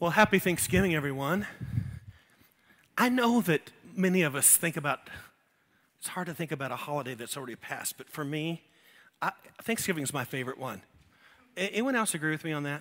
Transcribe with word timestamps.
Well, 0.00 0.12
happy 0.12 0.38
Thanksgiving, 0.38 0.94
everyone. 0.94 1.46
I 2.96 3.10
know 3.10 3.42
that 3.42 3.70
many 3.94 4.22
of 4.22 4.34
us 4.34 4.56
think 4.56 4.78
about, 4.78 5.10
it's 5.98 6.08
hard 6.08 6.26
to 6.28 6.32
think 6.32 6.50
about 6.50 6.72
a 6.72 6.76
holiday 6.76 7.12
that's 7.12 7.36
already 7.36 7.54
passed, 7.54 7.98
but 7.98 8.08
for 8.08 8.24
me, 8.24 8.62
Thanksgiving 9.62 10.02
is 10.02 10.14
my 10.14 10.24
favorite 10.24 10.56
one. 10.56 10.80
Anyone 11.54 11.96
else 11.96 12.14
agree 12.14 12.30
with 12.30 12.44
me 12.44 12.52
on 12.52 12.62
that? 12.62 12.80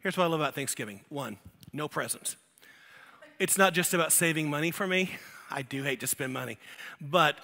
Here's 0.00 0.18
what 0.18 0.24
I 0.24 0.26
love 0.26 0.40
about 0.40 0.54
Thanksgiving 0.54 1.00
one, 1.08 1.38
no 1.72 1.88
presents. 1.88 2.36
It's 3.38 3.56
not 3.56 3.72
just 3.72 3.94
about 3.94 4.12
saving 4.12 4.50
money 4.50 4.70
for 4.70 4.86
me. 4.86 5.12
I 5.50 5.62
do 5.62 5.82
hate 5.82 6.00
to 6.00 6.06
spend 6.06 6.34
money, 6.34 6.58
but 7.00 7.38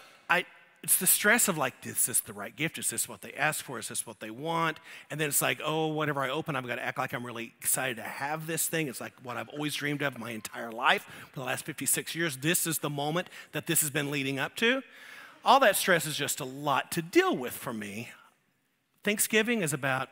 it's 0.83 0.99
the 0.99 1.07
stress 1.07 1.49
of 1.49 1.59
like, 1.59 1.75
is 1.85 2.07
this 2.07 2.21
the 2.21 2.33
right 2.33 2.55
gift? 2.55 2.79
Is 2.79 2.91
this 2.91 3.09
what 3.09 3.23
they 3.23 3.33
asked 3.33 3.63
for? 3.63 3.79
Is 3.79 3.89
this 3.89 4.07
what 4.07 4.21
they 4.21 4.31
want? 4.31 4.79
And 5.11 5.21
then 5.21 5.29
it's 5.29 5.43
like, 5.43 5.61
oh, 5.65 5.89
whenever 5.89 6.21
I 6.21 6.29
open, 6.29 6.55
I've 6.55 6.67
got 6.67 6.77
to 6.77 6.85
act 6.85 6.99
like 6.99 7.13
I'm 7.13 7.27
really 7.27 7.55
excited 7.59 7.97
to 7.97 8.03
have 8.03 8.47
this 8.47 8.69
thing. 8.69 8.87
It's 8.89 9.01
like 9.01 9.13
what 9.23 9.37
I've 9.37 9.49
always 9.49 9.75
dreamed 9.75 10.03
of 10.03 10.19
my 10.19 10.31
entire 10.31 10.71
life 10.71 11.07
for 11.33 11.41
the 11.41 11.47
last 11.47 11.65
56 11.65 12.15
years. 12.15 12.37
This 12.37 12.67
is 12.67 12.79
the 12.79 12.91
moment 12.91 13.29
that 13.53 13.67
this 13.67 13.81
has 13.81 13.91
been 13.91 14.11
leading 14.11 14.39
up 14.39 14.55
to. 14.57 14.83
All 15.45 15.61
that 15.61 15.77
stress 15.77 16.07
is 16.07 16.17
just 16.17 16.41
a 16.41 16.45
lot 16.45 16.93
to 16.93 17.03
deal 17.03 17.37
with 17.37 17.53
for 17.53 17.73
me. 17.73 18.11
Thanksgiving 19.03 19.63
is 19.63 19.73
about 19.73 20.09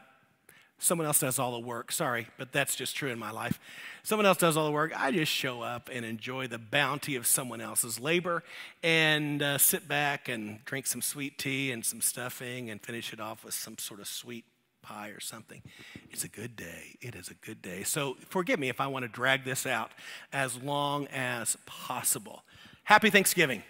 Someone 0.79 1.07
else 1.07 1.21
does 1.21 1.39
all 1.39 1.53
the 1.53 1.67
work. 1.67 1.93
Sorry, 1.93 2.27
but 2.37 2.53
that's 2.53 2.77
just 2.77 2.95
true 2.95 3.11
in 3.11 3.19
my 3.19 3.31
life. 3.31 3.59
Someone 4.03 4.27
else 4.27 4.39
does 4.39 4.57
all 4.57 4.67
the 4.67 4.73
work. 4.73 4.93
I 4.95 5.13
just 5.13 5.33
show 5.33 5.63
up 5.63 5.89
and 5.91 6.05
enjoy 6.05 6.47
the 6.47 6.59
bounty 6.59 7.17
of 7.17 7.27
someone 7.27 7.61
else's 7.61 7.99
labor 7.99 8.43
and 8.83 9.43
uh, 9.43 9.57
sit 9.59 9.89
back 9.89 10.29
and 10.29 10.65
drink 10.65 10.87
some 10.87 11.01
sweet 11.01 11.39
tea 11.39 11.71
and 11.71 11.85
some 11.85 12.01
stuffing 12.01 12.71
and 12.71 12.83
finish 12.83 13.13
it 13.13 13.21
off 13.21 13.45
with 13.45 13.55
some 13.55 13.79
sort 13.79 14.01
of 14.01 14.09
sweet 14.09 14.45
pie 14.83 15.09
or 15.09 15.21
something. 15.21 15.63
It's 16.11 16.25
a 16.25 16.29
good 16.29 16.55
day. 16.57 16.97
It 17.01 17.15
is 17.15 17.29
a 17.29 17.35
good 17.35 17.63
day. 17.63 17.83
So 17.83 18.17
forgive 18.29 18.61
me 18.61 18.69
if 18.69 18.81
I 18.81 18.87
want 18.87 19.05
to 19.05 19.09
drag 19.09 19.45
this 19.45 19.67
out 19.67 19.91
as 20.33 20.63
long 20.63 21.07
as 21.07 21.57
possible. 21.65 22.45
Happy 22.85 23.09
Thanksgiving. 23.09 23.63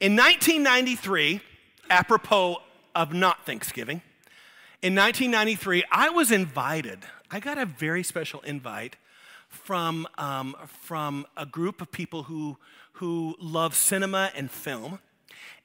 In 0.00 0.16
1993, 0.16 1.40
apropos 1.90 2.56
of 2.94 3.12
not 3.12 3.44
Thanksgiving, 3.44 4.00
in 4.84 4.94
1993, 4.94 5.82
I 5.90 6.10
was 6.10 6.30
invited. 6.30 6.98
I 7.30 7.40
got 7.40 7.56
a 7.56 7.64
very 7.64 8.02
special 8.02 8.42
invite 8.42 8.96
from, 9.48 10.06
um, 10.18 10.54
from 10.66 11.24
a 11.38 11.46
group 11.46 11.80
of 11.80 11.90
people 11.90 12.24
who, 12.24 12.58
who 12.92 13.34
love 13.40 13.74
cinema 13.74 14.30
and 14.36 14.50
film. 14.50 14.98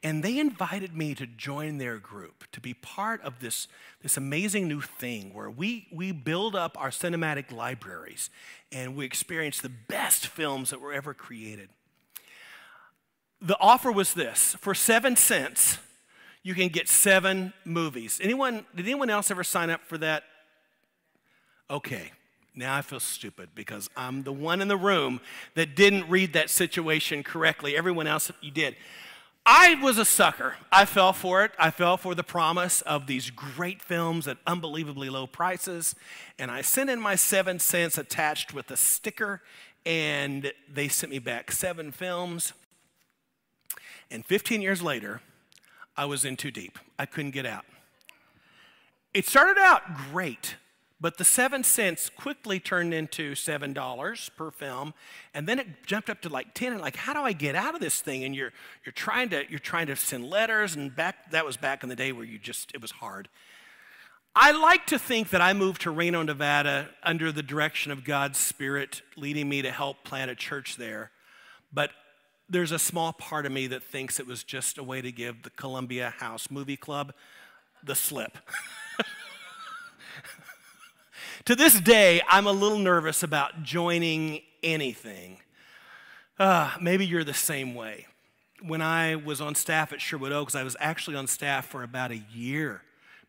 And 0.02 0.23
they 0.23 0.40
invited 0.40 0.95
me 0.95 1.16
to 1.16 1.28
join 1.28 1.80
their 1.80 1.97
group, 1.97 2.45
to 2.53 2.62
be 2.62 2.73
part 2.73 3.22
of 3.22 3.42
this, 3.42 3.67
this 4.02 4.16
amazing 4.16 4.70
new 4.70 4.80
thing 4.80 5.34
where 5.34 5.50
we, 5.50 5.88
we 5.92 6.14
build 6.14 6.56
up 6.56 6.78
our 6.80 6.90
cinematic 6.90 7.52
libraries 7.52 8.30
and 8.72 8.95
we 8.95 9.03
experience 9.03 9.59
the 9.59 9.67
best 9.67 10.28
films 10.28 10.70
that 10.70 10.80
were 10.80 10.94
ever 10.94 11.14
created. 11.14 11.67
The 13.42 13.59
offer 13.59 13.92
was 13.92 14.14
this 14.14 14.56
for 14.62 14.73
seven 14.73 15.17
cents, 15.17 15.78
you 16.44 16.56
can 16.56 16.70
get 16.70 16.88
seven 16.88 17.54
movies. 17.66 18.20
Anyone, 18.23 18.66
did 18.76 18.86
anyone 18.86 19.09
else 19.09 19.30
ever 19.30 19.44
sign 19.44 19.70
up 19.70 19.84
for 19.86 19.98
that? 19.98 20.23
Okay, 21.70 22.12
now 22.56 22.76
I 22.76 22.81
feel 22.81 23.00
stupid 23.00 23.50
because 23.54 23.90
I'm 23.96 24.23
the 24.23 24.34
one 24.34 24.62
in 24.62 24.68
the 24.68 24.78
room 24.78 25.22
that 25.56 25.76
didn't 25.76 26.09
read 26.09 26.34
that 26.34 26.50
situation 26.50 27.23
correctly. 27.23 27.78
Everyone 27.78 28.08
else, 28.08 28.31
you 28.42 28.52
did. 28.52 28.76
I 29.46 29.76
was 29.81 29.98
a 29.98 30.06
sucker. 30.06 30.56
I 30.72 30.86
fell 30.86 31.14
for 31.14 31.44
it. 31.44 31.52
I 31.58 31.72
fell 31.72 31.98
for 31.98 32.14
the 32.14 32.23
promise 32.23 32.81
of 32.81 33.08
these 33.08 33.30
great 33.30 33.81
films 33.81 34.28
at 34.28 34.38
unbelievably 34.46 35.09
low 35.09 35.28
prices. 35.28 35.96
And 36.38 36.52
I 36.52 36.62
sent 36.62 36.90
in 36.90 37.00
my 37.00 37.16
seven 37.16 37.59
cents 37.59 37.98
attached 37.98 38.53
with 38.53 38.70
a 38.70 38.78
sticker, 38.78 39.42
and 39.86 40.52
they 40.72 40.88
sent 40.88 41.12
me 41.12 41.19
back 41.19 41.52
seven 41.52 41.92
films. 41.92 42.53
And 44.12 44.25
15 44.25 44.62
years 44.62 44.81
later, 44.81 45.22
I 45.95 46.05
was 46.05 46.25
in 46.25 46.38
too 46.38 46.51
deep. 46.51 46.79
I 46.97 47.05
couldn't 47.05 47.31
get 47.31 47.45
out. 47.45 47.66
It 49.13 49.25
started 49.25 49.59
out 49.59 49.81
great, 50.11 50.55
but 51.01 51.17
the 51.17 51.25
seven 51.25 51.63
cents 51.63 52.09
quickly 52.09 52.59
turned 52.59 52.94
into 52.94 53.33
seven 53.33 53.73
dollars 53.73 54.29
per 54.38 54.51
film, 54.51 54.94
and 55.33 55.47
then 55.47 55.59
it 55.59 55.67
jumped 55.85 56.09
up 56.09 56.22
to 56.22 56.29
like 56.29 56.53
ten. 56.53 56.73
And 56.73 56.81
like, 56.81 56.95
how 56.95 57.13
do 57.13 57.22
I 57.22 57.33
get 57.33 57.55
out 57.55 57.73
of 57.73 57.81
this 57.81 58.01
thing? 58.01 58.23
And 58.23 58.35
you're 58.35 58.53
you're 58.85 58.94
trying 58.94 59.29
to 59.29 59.44
you're 59.50 59.59
trying 59.59 59.88
to 59.88 59.95
send 59.95 60.29
letters, 60.29 60.75
and 60.75 60.95
back 60.95 61.31
that 61.31 61.45
was 61.45 61.57
back 61.57 61.83
in 61.83 61.89
the 61.89 61.95
day 61.95 62.11
where 62.11 62.25
you 62.25 62.38
just 62.38 62.71
it 62.73 62.81
was 62.81 62.91
hard. 62.91 63.29
I 64.35 64.51
like 64.51 64.85
to 64.88 65.00
think 65.00 65.31
that 65.31 65.41
I 65.41 65.53
moved 65.53 65.81
to 65.81 65.91
Reno, 65.91 66.21
Nevada 66.21 66.89
under 67.01 67.31
the 67.31 67.41
direction 67.44 67.91
of 67.91 68.03
God's 68.03 68.38
Spirit 68.38 69.01
leading 69.17 69.50
me 69.50 69.63
to 69.63 69.71
help 69.71 70.03
plant 70.03 70.29
a 70.29 70.35
church 70.35 70.77
there. 70.77 71.11
But 71.73 71.91
there's 72.50 72.72
a 72.72 72.80
small 72.80 73.14
part 73.14 73.46
of 73.46 73.52
me 73.52 73.68
that 73.68 73.84
thinks 73.84 74.20
it 74.20 74.26
was 74.26 74.44
just 74.44 74.78
a 74.78 74.84
way 74.84 75.02
to 75.02 75.12
give 75.12 75.44
the 75.44 75.52
Columbia 75.52 76.14
House 76.18 76.50
Movie 76.50 76.78
Club 76.78 77.14
the 77.84 77.96
slip. 77.96 78.38
to 81.46 81.56
this 81.56 81.80
day, 81.80 82.22
I'm 82.28 82.48
a 82.48 82.52
little 82.52 82.80
nervous 82.80 83.22
about 83.22 83.64
joining 83.64 84.42
anything. 84.64 85.38
Uh, 86.40 86.72
maybe 86.82 87.06
you're 87.06 87.24
the 87.24 87.34
same 87.34 87.76
way. 87.76 88.08
When 88.62 88.81
I 88.81 89.16
was 89.16 89.40
on 89.40 89.56
staff 89.56 89.94
at 89.94 90.02
Sherwood 90.02 90.31
Oaks, 90.31 90.56
I 90.56 90.64
was 90.64 90.76
actually 90.80 91.16
on 91.16 91.28
staff 91.28 91.68
for 91.68 91.84
about 91.84 92.12
a 92.12 92.22
year 92.34 92.81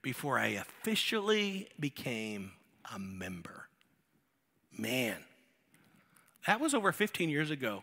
before 0.02 0.38
I 0.38 0.48
officially 0.48 1.68
became 1.78 2.52
a 2.92 2.98
member. 2.98 3.68
Man, 4.76 5.16
that 6.46 6.58
was 6.58 6.72
over 6.72 6.90
15 6.90 7.28
years 7.28 7.50
ago 7.50 7.82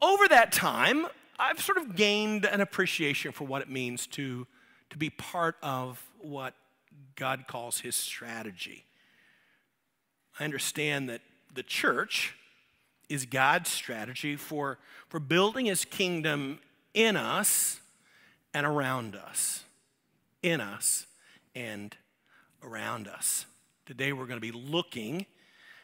over 0.00 0.28
that 0.28 0.52
time, 0.52 1.06
I've 1.38 1.60
sort 1.60 1.78
of 1.78 1.96
gained 1.96 2.44
an 2.44 2.60
appreciation 2.60 3.32
for 3.32 3.44
what 3.44 3.62
it 3.62 3.68
means 3.68 4.06
to, 4.08 4.46
to 4.90 4.98
be 4.98 5.10
part 5.10 5.56
of 5.62 6.02
what 6.20 6.54
God 7.16 7.46
calls 7.46 7.80
his 7.80 7.96
strategy. 7.96 8.84
I 10.38 10.44
understand 10.44 11.08
that 11.08 11.20
the 11.52 11.62
church 11.62 12.34
is 13.08 13.26
God's 13.26 13.70
strategy 13.70 14.36
for, 14.36 14.78
for 15.08 15.20
building 15.20 15.66
his 15.66 15.84
kingdom 15.84 16.58
in 16.94 17.16
us 17.16 17.80
and 18.52 18.66
around 18.66 19.16
us. 19.16 19.64
In 20.42 20.60
us 20.60 21.06
and 21.54 21.96
around 22.62 23.08
us. 23.08 23.46
Today 23.86 24.12
we're 24.12 24.26
going 24.26 24.40
to 24.40 24.52
be 24.52 24.52
looking 24.52 25.26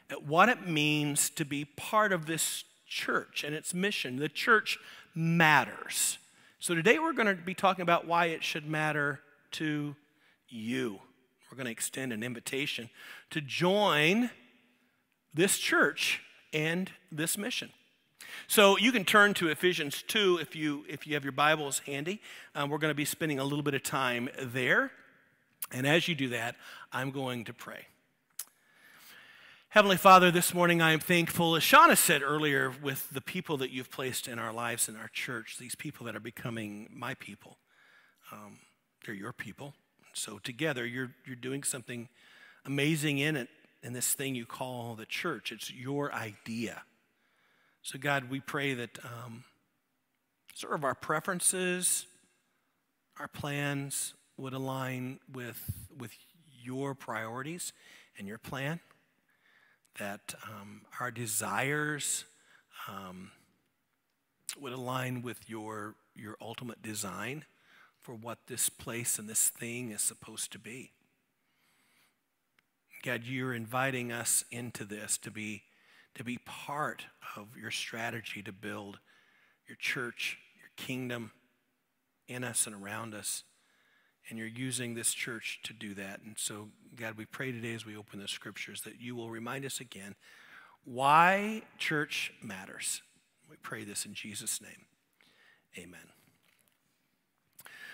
at 0.09 0.25
what 0.25 0.48
it 0.48 0.66
means 0.66 1.31
to 1.31 1.44
be 1.44 1.65
part 1.65 2.12
of 2.12 2.27
this 2.27 2.65
church 2.91 3.45
and 3.45 3.55
its 3.55 3.73
mission. 3.73 4.17
The 4.17 4.28
church 4.28 4.78
matters. 5.15 6.19
So 6.59 6.75
today 6.75 6.99
we're 6.99 7.15
going 7.15 7.34
to 7.34 7.43
be 7.43 7.55
talking 7.55 7.83
about 7.83 8.06
why 8.06 8.27
it 8.27 8.45
should 8.45 8.69
matter 8.69 9.21
to 9.53 9.97
you. 10.49 10.99
We're 11.51 11.56
going 11.56 11.67
to 11.67 11.73
extend 11.73 12.12
an 12.12 12.23
invitation 12.23 12.91
to 13.31 13.41
join 13.41 14.31
this 15.33 15.56
church 15.56 16.21
and 16.53 16.91
this 17.11 17.39
mission. 17.39 17.71
So 18.47 18.77
you 18.77 18.93
can 18.93 19.05
turn 19.05 19.34
to 19.34 19.49
Ephesians 19.49 20.03
2 20.07 20.39
if 20.41 20.55
you, 20.55 20.84
if 20.89 21.07
you 21.07 21.15
have 21.15 21.25
your 21.25 21.33
Bibles 21.33 21.81
handy. 21.81 22.21
Um, 22.55 22.71
we're 22.71 22.78
going 22.78 22.91
to 22.91 22.97
be 22.97 23.05
spending 23.05 23.39
a 23.39 23.45
little 23.45 23.62
bit 23.62 23.75
of 23.75 23.83
time 23.83 24.28
there. 24.39 24.91
And 25.72 25.87
as 25.87 26.09
you 26.09 26.15
do 26.15 26.28
that, 26.31 26.57
I'm 26.93 27.11
going 27.11 27.45
to 27.45 27.53
pray. 27.53 27.87
Heavenly 29.71 29.99
Father, 29.99 30.33
this 30.33 30.53
morning 30.53 30.83
I 30.83 30.91
am 30.91 30.99
thankful, 30.99 31.55
as 31.55 31.63
Shauna 31.63 31.97
said 31.97 32.23
earlier, 32.23 32.73
with 32.83 33.09
the 33.11 33.21
people 33.21 33.57
that 33.59 33.71
you've 33.71 33.89
placed 33.89 34.27
in 34.27 34.37
our 34.37 34.53
lives 34.53 34.89
in 34.89 34.97
our 34.97 35.07
church, 35.07 35.59
these 35.61 35.77
people 35.77 36.07
that 36.07 36.17
are 36.17 36.21
becoming 36.21 36.89
my 36.93 37.15
people. 37.15 37.57
Um, 38.33 38.59
they're 39.07 39.15
your 39.15 39.33
people. 39.33 39.75
So 40.13 40.41
together 40.41 40.85
you're, 40.85 41.13
you're 41.25 41.37
doing 41.37 41.63
something 41.63 42.09
amazing 42.65 43.19
in 43.19 43.37
it, 43.37 43.49
in 43.81 43.93
this 43.93 44.13
thing 44.13 44.34
you 44.34 44.45
call 44.45 44.97
the 44.97 45.07
church. 45.07 45.53
It's 45.53 45.73
your 45.73 46.13
idea. 46.13 46.83
So, 47.83 47.97
God, 47.97 48.28
we 48.28 48.41
pray 48.41 48.75
that 48.75 48.99
um, 49.05 49.45
sort 50.53 50.75
of 50.75 50.83
our 50.83 50.97
preferences, 50.97 52.07
our 53.21 53.28
plans 53.28 54.15
would 54.37 54.53
align 54.53 55.21
with, 55.33 55.63
with 55.97 56.11
your 56.61 56.97
priorities 56.97 57.73
and 58.19 58.27
your 58.27 58.39
plan 58.39 58.81
that 59.98 60.34
um, 60.45 60.83
our 61.01 61.10
desires 61.10 62.25
um, 62.89 63.31
would 64.59 64.72
align 64.72 65.22
with 65.22 65.48
your, 65.48 65.95
your 66.15 66.37
ultimate 66.41 66.83
design 66.83 67.45
for 68.01 68.15
what 68.15 68.39
this 68.47 68.69
place 68.69 69.19
and 69.19 69.28
this 69.28 69.48
thing 69.48 69.91
is 69.91 70.01
supposed 70.01 70.53
to 70.53 70.59
be. 70.59 70.92
God, 73.03 73.25
you're 73.25 73.54
inviting 73.54 74.13
us 74.13 74.45
into 74.51 74.84
this 74.84 75.16
to 75.19 75.31
be, 75.31 75.63
to 76.15 76.25
be 76.25 76.39
part 76.39 77.07
of 77.37 77.57
your 77.57 77.71
strategy 77.71 78.42
to 78.42 78.53
build 78.53 78.98
your 79.66 79.77
church, 79.77 80.39
your 80.59 80.71
kingdom 80.77 81.31
in 82.28 82.45
us 82.45 82.66
and 82.66 82.77
around 82.77 83.15
us. 83.15 83.45
And 84.30 84.38
you're 84.38 84.48
using 84.48 84.94
this 84.94 85.12
church 85.12 85.60
to 85.65 85.72
do 85.72 85.92
that. 85.94 86.21
And 86.24 86.36
so, 86.38 86.68
God, 86.97 87.16
we 87.18 87.27
pray 87.27 87.53
today 87.53 87.74
as 87.74 87.84
we 87.84 87.97
open 87.97 88.21
the 88.21 88.28
scriptures 88.28 88.82
that 88.82 89.00
you 89.00 89.15
will 89.16 89.28
remind 89.28 89.65
us 89.65 89.80
again 89.80 90.15
why 90.84 91.62
church 91.77 92.32
matters. 92.42 93.03
We 93.50 93.56
pray 93.56 93.84
this 93.84 94.06
in 94.06 94.15
Jesus' 94.15 94.62
name. 94.62 94.86
Amen. 95.77 96.20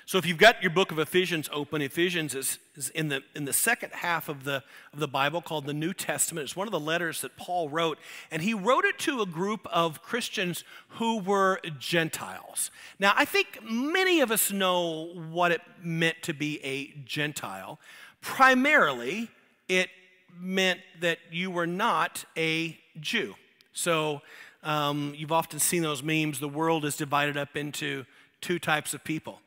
So 0.09 0.19
if 0.19 0.25
you've 0.25 0.39
got 0.39 0.63
your 0.63 0.71
book 0.71 0.93
of 0.93 1.01
Ephesians 1.01 1.51
open, 1.53 1.83
Ephesians 1.83 2.37
is, 2.37 2.61
is, 2.77 2.91
in, 2.91 3.09
the, 3.09 3.25
in 3.35 3.45
the 3.45 3.53
second 3.53 3.91
half 3.93 4.29
of 4.29 4.45
the, 4.45 4.63
of 4.93 5.01
the 5.01 5.09
Bible 5.09 5.43
called 5.43 5.67
the 5.67 5.75
New 5.75 5.93
Testament. 5.93 6.45
It's 6.45 6.55
one 6.55 6.69
of 6.69 6.71
the 6.71 6.79
letters 6.79 7.23
that 7.23 7.37
Paul 7.37 7.69
wrote, 7.69 7.99
and 8.31 8.41
he 8.41 8.55
wrote 8.55 8.85
it 8.85 9.01
to 9.01 9.21
a 9.21 9.27
group 9.27 9.67
of 9.67 10.03
Christians 10.03 10.63
who 10.91 11.19
were 11.19 11.59
Gentiles. 11.81 12.71
Now, 13.01 13.15
I 13.17 13.25
think 13.25 13.59
many 13.69 14.21
of 14.21 14.31
us 14.31 14.53
know 14.53 15.11
what 15.33 15.51
it 15.51 15.61
meant 15.83 16.23
to 16.23 16.33
be 16.33 16.65
a 16.65 16.95
Gentile. 17.05 17.81
Primarily, 18.21 19.29
it 19.69 19.91
meant 20.39 20.79
that 21.01 21.19
you 21.33 21.51
were 21.51 21.67
not 21.67 22.25
a 22.37 22.79
Jew. 23.01 23.35
So 23.73 24.23
um, 24.63 25.15
you've 25.17 25.33
often 25.33 25.59
seen 25.59 25.83
those 25.83 26.05
memes. 26.05 26.39
The 26.39 26.49
world 26.49 26.85
is 26.85 26.97
divided 26.97 27.37
up 27.37 27.57
into 27.57 28.07
two 28.41 28.61
types 28.61 28.95
of 28.95 29.03
people 29.03 29.41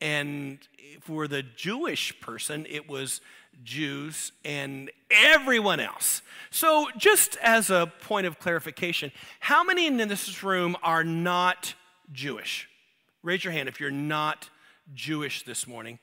and 0.00 0.58
for 1.00 1.28
the 1.28 1.42
Jewish 1.42 2.18
person, 2.20 2.66
it 2.68 2.88
was 2.88 3.20
Jews 3.64 4.32
and 4.44 4.90
everyone 5.10 5.80
else. 5.80 6.22
So, 6.50 6.88
just 6.96 7.36
as 7.42 7.70
a 7.70 7.92
point 8.02 8.26
of 8.26 8.38
clarification, 8.38 9.12
how 9.40 9.62
many 9.62 9.86
in 9.86 9.96
this 9.96 10.42
room 10.42 10.76
are 10.82 11.04
not 11.04 11.74
Jewish? 12.12 12.68
Raise 13.22 13.44
your 13.44 13.52
hand 13.52 13.68
if 13.68 13.80
you're 13.80 13.90
not 13.90 14.48
Jewish 14.94 15.44
this 15.44 15.66
morning. 15.66 15.98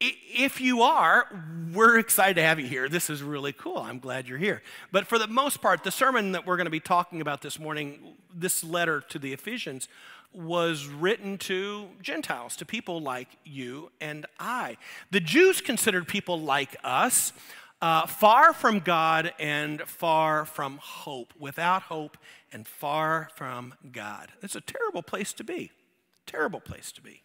If 0.00 0.60
you 0.60 0.82
are, 0.82 1.26
we're 1.72 1.98
excited 1.98 2.36
to 2.36 2.42
have 2.42 2.60
you 2.60 2.66
here. 2.66 2.88
This 2.88 3.10
is 3.10 3.20
really 3.20 3.52
cool. 3.52 3.78
I'm 3.78 3.98
glad 3.98 4.28
you're 4.28 4.38
here. 4.38 4.62
But 4.92 5.08
for 5.08 5.18
the 5.18 5.26
most 5.26 5.60
part, 5.60 5.82
the 5.82 5.90
sermon 5.90 6.32
that 6.32 6.46
we're 6.46 6.56
going 6.56 6.66
to 6.66 6.70
be 6.70 6.78
talking 6.78 7.20
about 7.20 7.42
this 7.42 7.58
morning, 7.58 8.14
this 8.32 8.62
letter 8.62 9.00
to 9.08 9.18
the 9.18 9.32
Ephesians, 9.32 9.88
was 10.32 10.86
written 10.86 11.38
to 11.38 11.88
Gentiles, 12.02 12.56
to 12.56 12.64
people 12.64 13.00
like 13.00 13.28
you 13.44 13.90
and 14.00 14.26
I. 14.38 14.76
The 15.10 15.20
Jews 15.20 15.60
considered 15.60 16.06
people 16.06 16.40
like 16.40 16.76
us 16.84 17.32
uh, 17.80 18.06
far 18.06 18.52
from 18.52 18.80
God 18.80 19.32
and 19.38 19.82
far 19.82 20.44
from 20.44 20.78
hope, 20.82 21.32
without 21.38 21.82
hope 21.82 22.16
and 22.52 22.66
far 22.66 23.28
from 23.34 23.74
God. 23.92 24.32
It's 24.42 24.56
a 24.56 24.60
terrible 24.60 25.02
place 25.02 25.32
to 25.34 25.44
be. 25.44 25.70
Terrible 26.26 26.60
place 26.60 26.92
to 26.92 27.02
be. 27.02 27.22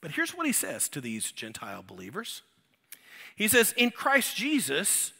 But 0.00 0.12
here's 0.12 0.34
what 0.34 0.46
he 0.46 0.52
says 0.52 0.88
to 0.90 1.00
these 1.00 1.32
Gentile 1.32 1.84
believers 1.86 2.42
He 3.36 3.48
says, 3.48 3.72
In 3.76 3.90
Christ 3.90 4.36
Jesus, 4.36 5.12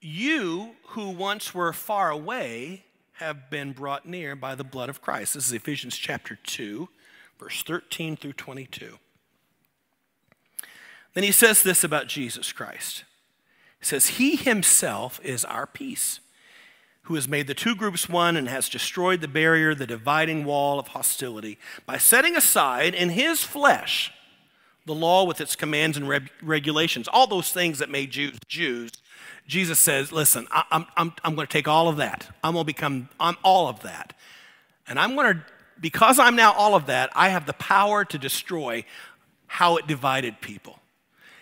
you 0.00 0.76
who 0.88 1.10
once 1.10 1.54
were 1.54 1.72
far 1.72 2.10
away 2.10 2.85
have 3.18 3.48
been 3.48 3.72
brought 3.72 4.04
near 4.04 4.36
by 4.36 4.54
the 4.54 4.64
blood 4.64 4.90
of 4.90 5.00
Christ. 5.00 5.34
This 5.34 5.46
is 5.46 5.52
Ephesians 5.52 5.96
chapter 5.96 6.38
2, 6.44 6.88
verse 7.38 7.62
13 7.62 8.14
through 8.14 8.34
22. 8.34 8.98
Then 11.14 11.24
he 11.24 11.32
says 11.32 11.62
this 11.62 11.82
about 11.82 12.08
Jesus 12.08 12.52
Christ. 12.52 13.04
He 13.78 13.86
says, 13.86 14.06
He 14.08 14.36
himself 14.36 15.18
is 15.24 15.46
our 15.46 15.66
peace, 15.66 16.20
who 17.04 17.14
has 17.14 17.26
made 17.26 17.46
the 17.46 17.54
two 17.54 17.74
groups 17.74 18.06
one 18.06 18.36
and 18.36 18.50
has 18.50 18.68
destroyed 18.68 19.22
the 19.22 19.28
barrier, 19.28 19.74
the 19.74 19.86
dividing 19.86 20.44
wall 20.44 20.78
of 20.78 20.88
hostility, 20.88 21.58
by 21.86 21.96
setting 21.96 22.36
aside 22.36 22.94
in 22.94 23.10
his 23.10 23.42
flesh 23.42 24.12
the 24.86 24.94
law 24.94 25.24
with 25.24 25.40
its 25.40 25.56
commands 25.56 25.96
and 25.96 26.08
regulations, 26.42 27.08
all 27.08 27.26
those 27.26 27.52
things 27.52 27.80
that 27.80 27.90
made 27.90 28.10
Jews 28.10 28.38
Jews 28.48 28.92
Jesus 29.46 29.78
says, 29.78 30.12
Listen, 30.12 30.46
I, 30.50 30.64
am 30.70 30.86
I'm, 30.96 31.12
I'm 31.24 31.34
going 31.34 31.46
to 31.46 31.52
take 31.52 31.68
all 31.68 31.88
of 31.88 31.96
that. 31.96 32.28
I'm 32.42 32.54
going 32.54 32.64
to 32.64 32.66
become 32.66 33.08
I'm 33.20 33.36
all 33.42 33.68
of 33.68 33.82
that. 33.82 34.14
And 34.88 34.98
I'm 34.98 35.14
going 35.14 35.34
to, 35.34 35.44
because 35.80 36.18
I'm 36.18 36.36
now 36.36 36.52
all 36.52 36.74
of 36.74 36.86
that, 36.86 37.10
I 37.14 37.28
have 37.28 37.46
the 37.46 37.52
power 37.54 38.04
to 38.04 38.18
destroy 38.18 38.84
how 39.46 39.76
it 39.76 39.86
divided 39.86 40.40
people. 40.40 40.80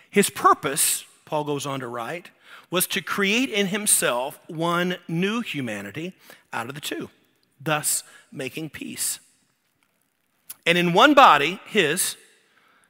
His 0.09 0.29
purpose, 0.29 1.05
Paul 1.25 1.43
goes 1.43 1.65
on 1.65 1.79
to 1.79 1.87
write, 1.87 2.31
was 2.71 2.87
to 2.87 3.01
create 3.01 3.49
in 3.49 3.67
himself 3.67 4.39
one 4.47 4.97
new 5.07 5.41
humanity 5.41 6.13
out 6.51 6.69
of 6.69 6.75
the 6.75 6.81
two, 6.81 7.09
thus 7.61 8.03
making 8.31 8.69
peace. 8.69 9.19
And 10.65 10.77
in 10.77 10.93
one 10.93 11.13
body, 11.13 11.59
his, 11.67 12.17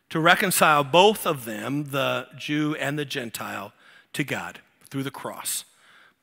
to 0.09 0.19
reconcile 0.19 0.83
both 0.83 1.25
of 1.25 1.45
them, 1.45 1.85
the 1.85 2.27
Jew 2.37 2.75
and 2.79 2.97
the 2.97 3.05
Gentile, 3.05 3.73
to 4.13 4.23
God 4.23 4.59
through 4.89 5.03
the 5.03 5.11
cross, 5.11 5.65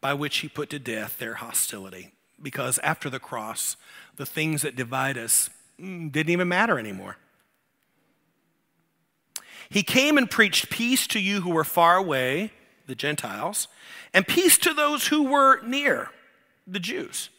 by 0.00 0.14
which 0.14 0.38
he 0.38 0.48
put 0.48 0.70
to 0.70 0.78
death 0.78 1.18
their 1.18 1.34
hostility. 1.34 2.12
Because 2.40 2.78
after 2.80 3.10
the 3.10 3.20
cross, 3.20 3.76
the 4.16 4.26
things 4.26 4.62
that 4.62 4.76
divide 4.76 5.18
us 5.18 5.50
mm, 5.80 6.10
didn't 6.10 6.32
even 6.32 6.48
matter 6.48 6.78
anymore. 6.78 7.16
He 9.68 9.82
came 9.82 10.18
and 10.18 10.30
preached 10.30 10.70
peace 10.70 11.06
to 11.08 11.20
you 11.20 11.40
who 11.40 11.50
were 11.50 11.64
far 11.64 11.96
away, 11.96 12.52
the 12.86 12.94
Gentiles, 12.94 13.68
and 14.12 14.26
peace 14.26 14.58
to 14.58 14.74
those 14.74 15.06
who 15.06 15.22
were 15.22 15.62
near, 15.62 16.10
the 16.66 16.80
Jews. 16.80 17.30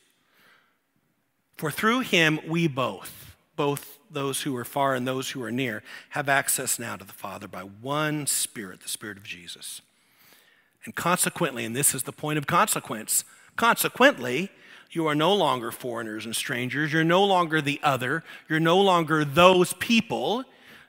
For 1.57 1.69
through 1.69 1.99
him 1.99 2.39
we 2.47 2.67
both, 2.67 3.35
both 3.55 3.99
those 4.13 4.41
who 4.41 4.55
are 4.55 4.65
far 4.65 4.95
and 4.95 5.07
those 5.07 5.31
who 5.31 5.43
are 5.43 5.51
near, 5.51 5.83
have 6.09 6.29
access 6.29 6.79
now 6.79 6.95
to 6.95 7.05
the 7.05 7.13
Father 7.13 7.47
by 7.47 7.61
one 7.61 8.27
Spirit, 8.27 8.81
the 8.81 8.89
Spirit 8.89 9.17
of 9.17 9.23
Jesus. 9.23 9.81
And 10.85 10.95
consequently, 10.95 11.65
and 11.65 11.75
this 11.75 11.93
is 11.95 12.03
the 12.03 12.11
point 12.11 12.37
of 12.37 12.47
consequence, 12.47 13.23
consequently, 13.55 14.49
you 14.91 15.07
are 15.07 15.15
no 15.15 15.33
longer 15.33 15.71
foreigners 15.71 16.25
and 16.25 16.35
strangers. 16.35 16.93
You're 16.93 17.03
no 17.03 17.23
longer 17.23 17.61
the 17.61 17.79
other. 17.81 18.23
You're 18.47 18.59
no 18.59 18.79
longer 18.79 19.25
those 19.25 19.73
people. 19.73 20.43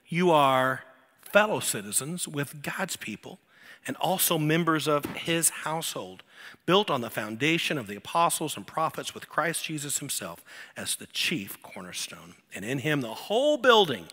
You 0.07 0.31
are 0.31 0.83
fellow 1.21 1.59
citizens 1.59 2.27
with 2.27 2.61
God's 2.61 2.97
people 2.97 3.39
and 3.87 3.95
also 3.97 4.37
members 4.37 4.87
of 4.87 5.05
his 5.05 5.49
household, 5.49 6.23
built 6.65 6.89
on 6.89 7.01
the 7.01 7.09
foundation 7.09 7.77
of 7.77 7.87
the 7.87 7.95
apostles 7.95 8.57
and 8.57 8.65
prophets 8.65 9.13
with 9.13 9.29
Christ 9.29 9.65
Jesus 9.65 9.99
himself 9.99 10.43
as 10.75 10.95
the 10.95 11.07
chief 11.07 11.61
cornerstone. 11.61 12.35
And 12.53 12.65
in 12.65 12.79
him, 12.79 13.01
the 13.01 13.09
whole 13.09 13.57
building 13.57 14.05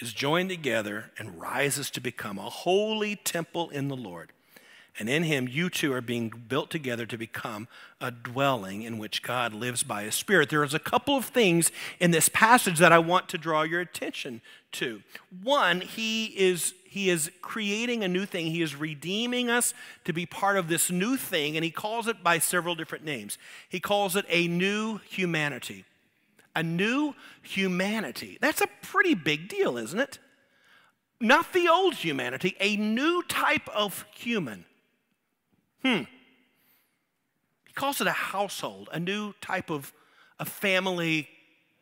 is 0.00 0.12
joined 0.12 0.50
together 0.50 1.10
and 1.18 1.40
rises 1.40 1.90
to 1.90 2.00
become 2.00 2.38
a 2.38 2.50
holy 2.50 3.16
temple 3.16 3.70
in 3.70 3.88
the 3.88 3.96
Lord. 3.96 4.32
And 4.98 5.08
in 5.08 5.22
him, 5.22 5.46
you 5.46 5.70
two 5.70 5.92
are 5.92 6.00
being 6.00 6.28
built 6.48 6.70
together 6.70 7.06
to 7.06 7.16
become 7.16 7.68
a 8.00 8.10
dwelling 8.10 8.82
in 8.82 8.98
which 8.98 9.22
God 9.22 9.52
lives 9.52 9.84
by 9.84 10.02
his 10.02 10.16
Spirit. 10.16 10.50
There 10.50 10.64
is 10.64 10.74
a 10.74 10.80
couple 10.80 11.16
of 11.16 11.26
things 11.26 11.70
in 12.00 12.10
this 12.10 12.28
passage 12.28 12.78
that 12.78 12.90
I 12.90 12.98
want 12.98 13.28
to 13.28 13.38
draw 13.38 13.62
your 13.62 13.80
attention 13.80 14.40
to. 14.72 15.02
One, 15.42 15.82
he 15.82 16.26
is, 16.26 16.74
he 16.88 17.10
is 17.10 17.30
creating 17.42 18.02
a 18.02 18.08
new 18.08 18.24
thing, 18.24 18.46
he 18.46 18.62
is 18.62 18.74
redeeming 18.74 19.50
us 19.50 19.74
to 20.04 20.12
be 20.12 20.24
part 20.24 20.56
of 20.56 20.68
this 20.68 20.90
new 20.90 21.16
thing, 21.16 21.56
and 21.56 21.64
he 21.64 21.70
calls 21.70 22.08
it 22.08 22.22
by 22.22 22.38
several 22.38 22.74
different 22.74 23.04
names. 23.04 23.36
He 23.68 23.78
calls 23.78 24.16
it 24.16 24.24
a 24.28 24.48
new 24.48 24.98
humanity. 25.08 25.84
A 26.56 26.62
new 26.62 27.14
humanity. 27.42 28.38
That's 28.40 28.62
a 28.62 28.68
pretty 28.82 29.14
big 29.14 29.48
deal, 29.48 29.76
isn't 29.76 30.00
it? 30.00 30.18
Not 31.20 31.52
the 31.52 31.68
old 31.68 31.94
humanity, 31.94 32.56
a 32.58 32.76
new 32.76 33.22
type 33.28 33.68
of 33.74 34.06
human. 34.14 34.64
Hmm. 35.82 36.02
He 37.66 37.72
calls 37.74 38.00
it 38.00 38.06
a 38.06 38.12
household, 38.12 38.88
a 38.92 38.98
new 38.98 39.34
type 39.40 39.70
of 39.70 39.92
a 40.38 40.44
family 40.44 41.28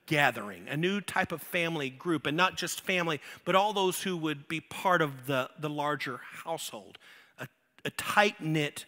gathering, 0.06 0.68
a 0.68 0.76
new 0.76 1.00
type 1.00 1.32
of 1.32 1.42
family 1.42 1.90
group, 1.90 2.26
and 2.26 2.36
not 2.36 2.56
just 2.56 2.80
family, 2.80 3.20
but 3.44 3.54
all 3.54 3.72
those 3.72 4.02
who 4.02 4.16
would 4.16 4.48
be 4.48 4.60
part 4.60 5.02
of 5.02 5.26
the, 5.26 5.50
the 5.58 5.68
larger 5.68 6.20
household, 6.44 6.98
a, 7.38 7.48
a 7.84 7.90
tight 7.90 8.40
knit 8.40 8.84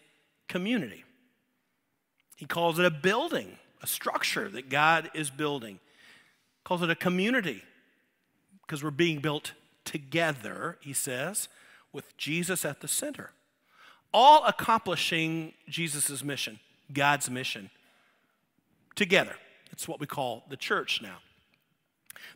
community. 0.47 1.03
He 2.35 2.45
calls 2.45 2.79
it 2.79 2.85
a 2.85 2.91
building, 2.91 3.57
a 3.83 3.87
structure 3.87 4.49
that 4.49 4.69
God 4.69 5.11
is 5.13 5.29
building. 5.29 5.75
He 5.75 6.63
calls 6.63 6.81
it 6.81 6.89
a 6.89 6.95
community 6.95 7.63
because 8.61 8.83
we're 8.83 8.91
being 8.91 9.19
built 9.19 9.53
together, 9.83 10.77
he 10.79 10.93
says, 10.93 11.49
with 11.91 12.15
Jesus 12.17 12.63
at 12.63 12.81
the 12.81 12.87
center 12.87 13.31
all 14.13 14.43
accomplishing 14.45 15.53
Jesus' 15.67 16.23
mission, 16.23 16.59
God's 16.91 17.29
mission, 17.29 17.69
together. 18.95 19.35
It's 19.71 19.87
what 19.87 19.99
we 19.99 20.07
call 20.07 20.43
the 20.49 20.57
church 20.57 21.01
now. 21.01 21.17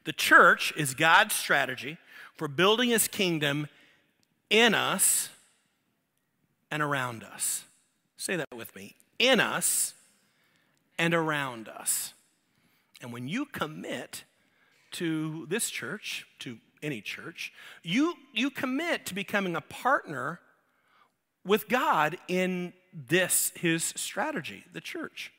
The 0.06 0.13
church 0.13 0.74
is 0.78 0.94
God's 0.94 1.36
strategy 1.36 1.98
for 2.36 2.48
building 2.48 2.90
his 2.90 3.08
kingdom 3.08 3.68
in 4.50 4.74
us 4.74 5.30
and 6.72 6.82
around 6.82 7.24
us. 7.24 7.66
Say 8.18 8.36
that 8.36 8.48
with 8.56 8.75
me 8.75 8.96
in 9.20 9.40
us 9.40 9.94
and 10.98 11.13
around 11.13 11.68
us. 11.68 12.13
And 13.02 13.12
when 13.12 13.28
you 13.28 13.46
commit 13.46 14.24
to 14.92 15.46
this 15.50 15.70
church, 15.70 16.25
to 16.40 16.58
any 16.82 17.02
church, 17.02 17.52
you, 17.84 18.13
you 18.34 18.50
commit 18.50 19.06
to 19.08 19.13
becoming 19.13 19.56
a 19.56 19.62
partner 19.62 20.40
with 21.46 21.68
God 21.68 22.18
in 22.30 22.74
this, 22.94 23.52
his 23.56 23.84
strategy, 23.96 24.63
the 24.72 24.82
church. 24.82 25.33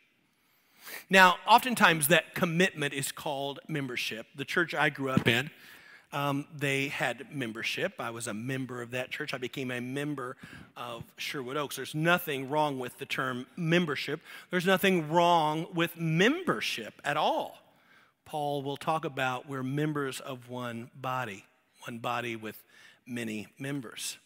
Now, 1.10 1.36
oftentimes 1.46 2.08
that 2.08 2.34
commitment 2.34 2.94
is 2.94 3.12
called 3.12 3.60
membership. 3.68 4.26
The 4.34 4.44
church 4.44 4.74
I 4.74 4.90
grew 4.90 5.10
up 5.10 5.26
in, 5.26 5.50
um, 6.12 6.46
they 6.56 6.88
had 6.88 7.34
membership. 7.34 7.94
I 7.98 8.10
was 8.10 8.26
a 8.26 8.34
member 8.34 8.80
of 8.80 8.92
that 8.92 9.10
church. 9.10 9.34
I 9.34 9.38
became 9.38 9.70
a 9.70 9.80
member 9.80 10.36
of 10.76 11.02
Sherwood 11.16 11.56
Oaks. 11.56 11.76
There's 11.76 11.94
nothing 11.94 12.48
wrong 12.48 12.78
with 12.78 12.98
the 12.98 13.06
term 13.06 13.46
membership, 13.56 14.20
there's 14.50 14.66
nothing 14.66 15.10
wrong 15.10 15.66
with 15.74 15.98
membership 15.98 16.94
at 17.04 17.16
all. 17.16 17.58
Paul 18.24 18.62
will 18.62 18.76
talk 18.78 19.04
about 19.04 19.48
we're 19.48 19.62
members 19.62 20.20
of 20.20 20.48
one 20.48 20.90
body, 20.94 21.44
one 21.86 21.98
body 21.98 22.36
with 22.36 22.62
many 23.06 23.48
members. 23.58 24.16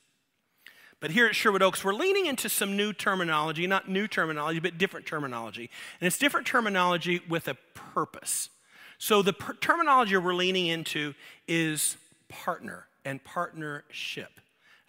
But 1.00 1.12
here 1.12 1.26
at 1.26 1.36
Sherwood 1.36 1.62
Oaks, 1.62 1.84
we're 1.84 1.94
leaning 1.94 2.26
into 2.26 2.48
some 2.48 2.76
new 2.76 2.92
terminology, 2.92 3.66
not 3.66 3.88
new 3.88 4.08
terminology, 4.08 4.58
but 4.58 4.78
different 4.78 5.06
terminology. 5.06 5.70
And 6.00 6.06
it's 6.06 6.18
different 6.18 6.46
terminology 6.46 7.20
with 7.28 7.46
a 7.46 7.56
purpose. 7.74 8.50
So 8.98 9.22
the 9.22 9.32
per- 9.32 9.54
terminology 9.54 10.16
we're 10.16 10.34
leaning 10.34 10.66
into 10.66 11.14
is 11.46 11.96
partner 12.28 12.86
and 13.04 13.22
partnership, 13.22 14.40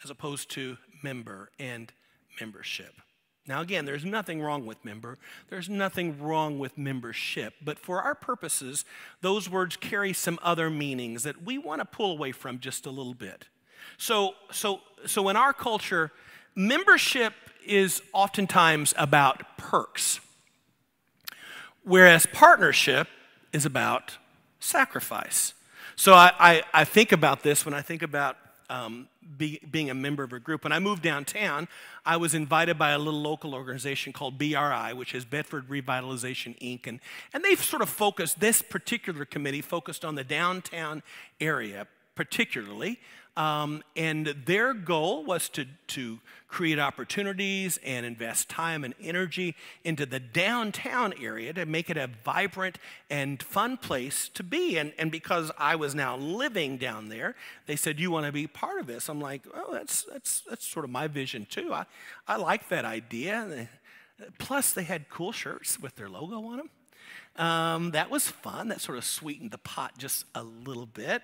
as 0.03 0.09
opposed 0.09 0.49
to 0.51 0.77
member 1.03 1.51
and 1.59 1.93
membership. 2.39 2.95
Now, 3.47 3.61
again, 3.61 3.85
there's 3.85 4.05
nothing 4.05 4.41
wrong 4.41 4.65
with 4.65 4.83
member, 4.85 5.17
there's 5.49 5.69
nothing 5.69 6.19
wrong 6.21 6.59
with 6.59 6.77
membership, 6.77 7.55
but 7.63 7.79
for 7.79 8.01
our 8.01 8.13
purposes, 8.13 8.85
those 9.21 9.49
words 9.49 9.75
carry 9.75 10.13
some 10.13 10.37
other 10.43 10.69
meanings 10.69 11.23
that 11.23 11.43
we 11.43 11.57
want 11.57 11.81
to 11.81 11.85
pull 11.85 12.11
away 12.11 12.31
from 12.31 12.59
just 12.59 12.85
a 12.85 12.91
little 12.91 13.15
bit. 13.15 13.45
So, 13.97 14.33
so, 14.51 14.81
so 15.06 15.29
in 15.29 15.36
our 15.36 15.53
culture, 15.53 16.12
membership 16.56 17.34
is 17.65 18.01
oftentimes 18.13 18.94
about 18.98 19.58
perks, 19.58 20.20
whereas 21.84 22.25
partnership 22.25 23.08
is 23.53 23.65
about 23.65 24.18
sacrifice. 24.60 25.53
So 25.96 26.13
I, 26.13 26.32
I, 26.39 26.63
I 26.74 26.84
think 26.86 27.12
about 27.12 27.44
this 27.44 27.65
when 27.65 27.74
I 27.74 27.82
think 27.82 28.01
about 28.01 28.38
um, 28.70 29.08
be, 29.38 29.60
being 29.70 29.89
a 29.89 29.94
member 29.94 30.24
of 30.24 30.32
a 30.32 30.39
group. 30.39 30.63
When 30.63 30.72
I 30.72 30.79
moved 30.79 31.01
downtown, 31.01 31.68
I 32.06 32.18
was 32.18 32.34
invited 32.34 32.77
by 32.77 32.91
a 32.91 33.00
little 33.00 33.22
local 33.22 33.53
organization 33.53 34.13
called 34.13 34.38
BRI, 34.38 34.94
which 34.94 35.13
is 35.13 35.25
Bedford 35.25 35.68
Revitalization 35.68 36.58
Inc. 36.60 36.88
And, 36.88 37.00
and 37.34 37.44
they've 37.44 37.62
sort 37.62 37.82
of 37.82 37.89
focused, 37.89 38.39
this 38.39 38.62
particular 38.62 39.25
committee 39.25 39.62
focused 39.62 40.06
on 40.06 40.15
the 40.15 40.24
downtown 40.24 41.03
area 41.39 41.88
particularly. 42.19 42.99
Um, 43.38 43.81
and 43.95 44.35
their 44.45 44.73
goal 44.73 45.23
was 45.23 45.47
to, 45.51 45.65
to 45.88 46.19
create 46.49 46.77
opportunities 46.77 47.79
and 47.85 48.05
invest 48.05 48.49
time 48.49 48.83
and 48.83 48.93
energy 49.01 49.55
into 49.85 50.05
the 50.05 50.19
downtown 50.19 51.13
area 51.21 51.53
to 51.53 51.65
make 51.65 51.89
it 51.89 51.95
a 51.95 52.09
vibrant 52.25 52.77
and 53.09 53.41
fun 53.41 53.77
place 53.77 54.27
to 54.33 54.43
be. 54.43 54.77
And, 54.77 54.91
and 54.97 55.13
because 55.13 55.49
I 55.57 55.77
was 55.77 55.95
now 55.95 56.17
living 56.17 56.75
down 56.75 57.07
there, 57.07 57.35
they 57.67 57.77
said, 57.77 58.01
You 58.01 58.11
want 58.11 58.25
to 58.25 58.33
be 58.33 58.47
part 58.47 58.81
of 58.81 58.85
this? 58.85 59.07
I'm 59.07 59.21
like, 59.21 59.43
Oh, 59.55 59.71
that's, 59.71 60.03
that's, 60.03 60.41
that's 60.41 60.67
sort 60.67 60.83
of 60.83 60.91
my 60.91 61.07
vision 61.07 61.47
too. 61.49 61.71
I, 61.73 61.85
I 62.27 62.35
like 62.35 62.67
that 62.67 62.83
idea. 62.83 63.69
Plus, 64.39 64.73
they 64.73 64.83
had 64.83 65.07
cool 65.07 65.31
shirts 65.31 65.79
with 65.79 65.95
their 65.95 66.09
logo 66.09 66.43
on 66.43 66.57
them. 66.57 66.69
Um, 67.38 67.91
that 67.91 68.09
was 68.09 68.27
fun. 68.27 68.67
That 68.67 68.81
sort 68.81 68.97
of 68.97 69.05
sweetened 69.05 69.51
the 69.51 69.57
pot 69.57 69.97
just 69.97 70.25
a 70.35 70.43
little 70.43 70.85
bit. 70.85 71.21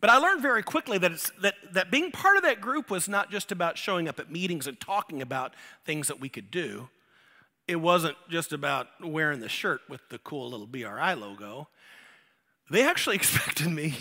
But 0.00 0.08
I 0.10 0.16
learned 0.16 0.40
very 0.40 0.62
quickly 0.62 0.96
that, 0.98 1.30
that, 1.42 1.54
that 1.72 1.90
being 1.90 2.10
part 2.10 2.36
of 2.36 2.42
that 2.42 2.60
group 2.60 2.90
was 2.90 3.08
not 3.08 3.30
just 3.30 3.52
about 3.52 3.76
showing 3.76 4.08
up 4.08 4.18
at 4.18 4.30
meetings 4.30 4.66
and 4.66 4.80
talking 4.80 5.20
about 5.20 5.54
things 5.84 6.08
that 6.08 6.20
we 6.20 6.28
could 6.28 6.50
do. 6.50 6.88
It 7.68 7.76
wasn't 7.76 8.16
just 8.28 8.52
about 8.52 8.88
wearing 9.02 9.40
the 9.40 9.48
shirt 9.48 9.82
with 9.88 10.00
the 10.08 10.18
cool 10.18 10.50
little 10.50 10.66
BRI 10.66 11.14
logo. 11.14 11.68
They 12.70 12.86
actually 12.86 13.16
expected 13.22 13.68
me 13.68 13.98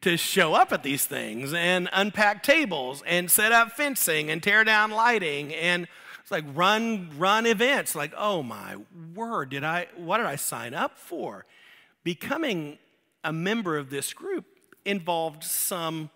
to 0.00 0.16
show 0.16 0.54
up 0.54 0.72
at 0.72 0.82
these 0.82 1.04
things 1.04 1.52
and 1.52 1.88
unpack 1.92 2.42
tables 2.42 3.02
and 3.06 3.30
set 3.30 3.52
up 3.52 3.72
fencing 3.72 4.30
and 4.30 4.42
tear 4.42 4.64
down 4.64 4.90
lighting 4.90 5.52
and 5.52 5.88
it's 6.20 6.30
like 6.30 6.44
run 6.54 7.10
run 7.18 7.46
events 7.46 7.96
like 7.96 8.12
oh 8.16 8.40
my 8.40 8.76
word 9.14 9.50
did 9.50 9.64
i 9.64 9.88
what 9.96 10.18
did 10.18 10.26
i 10.26 10.36
sign 10.36 10.72
up 10.72 10.96
for 10.98 11.46
becoming 12.04 12.78
a 13.24 13.32
member 13.32 13.76
of 13.76 13.90
this 13.90 14.12
group 14.12 14.44
involved 14.88 15.44
some, 15.44 16.10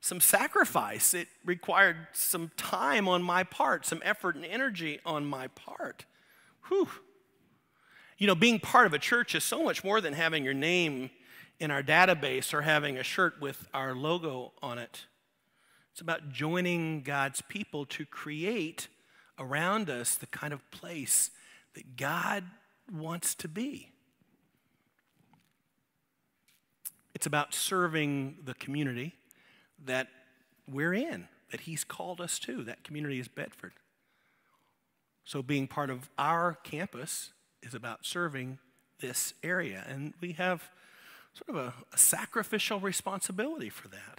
some 0.00 0.20
sacrifice. 0.20 1.12
It 1.12 1.28
required 1.44 1.96
some 2.12 2.52
time 2.56 3.08
on 3.08 3.22
my 3.22 3.42
part, 3.42 3.84
some 3.84 4.00
effort 4.04 4.36
and 4.36 4.44
energy 4.44 5.00
on 5.04 5.26
my 5.26 5.48
part. 5.48 6.04
Whew. 6.68 6.88
You 8.18 8.28
know, 8.28 8.34
being 8.36 8.60
part 8.60 8.86
of 8.86 8.94
a 8.94 8.98
church 8.98 9.34
is 9.34 9.42
so 9.42 9.62
much 9.64 9.82
more 9.82 10.00
than 10.00 10.12
having 10.14 10.44
your 10.44 10.54
name 10.54 11.10
in 11.58 11.70
our 11.70 11.82
database 11.82 12.54
or 12.54 12.62
having 12.62 12.96
a 12.96 13.02
shirt 13.02 13.40
with 13.40 13.68
our 13.74 13.94
logo 13.94 14.52
on 14.62 14.78
it. 14.78 15.06
It's 15.92 16.00
about 16.00 16.30
joining 16.30 17.02
God's 17.02 17.42
people 17.42 17.84
to 17.86 18.06
create 18.06 18.88
around 19.38 19.90
us 19.90 20.14
the 20.14 20.26
kind 20.26 20.52
of 20.52 20.70
place 20.70 21.30
that 21.74 21.96
God 21.96 22.44
wants 22.90 23.34
to 23.36 23.48
be. 23.48 23.91
It's 27.22 27.26
about 27.28 27.54
serving 27.54 28.38
the 28.44 28.54
community 28.54 29.14
that 29.86 30.08
we're 30.68 30.92
in, 30.92 31.28
that 31.52 31.60
He's 31.60 31.84
called 31.84 32.20
us 32.20 32.40
to. 32.40 32.64
That 32.64 32.82
community 32.82 33.20
is 33.20 33.28
Bedford. 33.28 33.74
So, 35.22 35.40
being 35.40 35.68
part 35.68 35.88
of 35.88 36.10
our 36.18 36.58
campus 36.64 37.30
is 37.62 37.74
about 37.74 38.04
serving 38.04 38.58
this 38.98 39.34
area. 39.44 39.84
And 39.88 40.14
we 40.20 40.32
have 40.32 40.68
sort 41.32 41.56
of 41.56 41.64
a, 41.64 41.74
a 41.94 41.96
sacrificial 41.96 42.80
responsibility 42.80 43.68
for 43.68 43.86
that. 43.86 44.18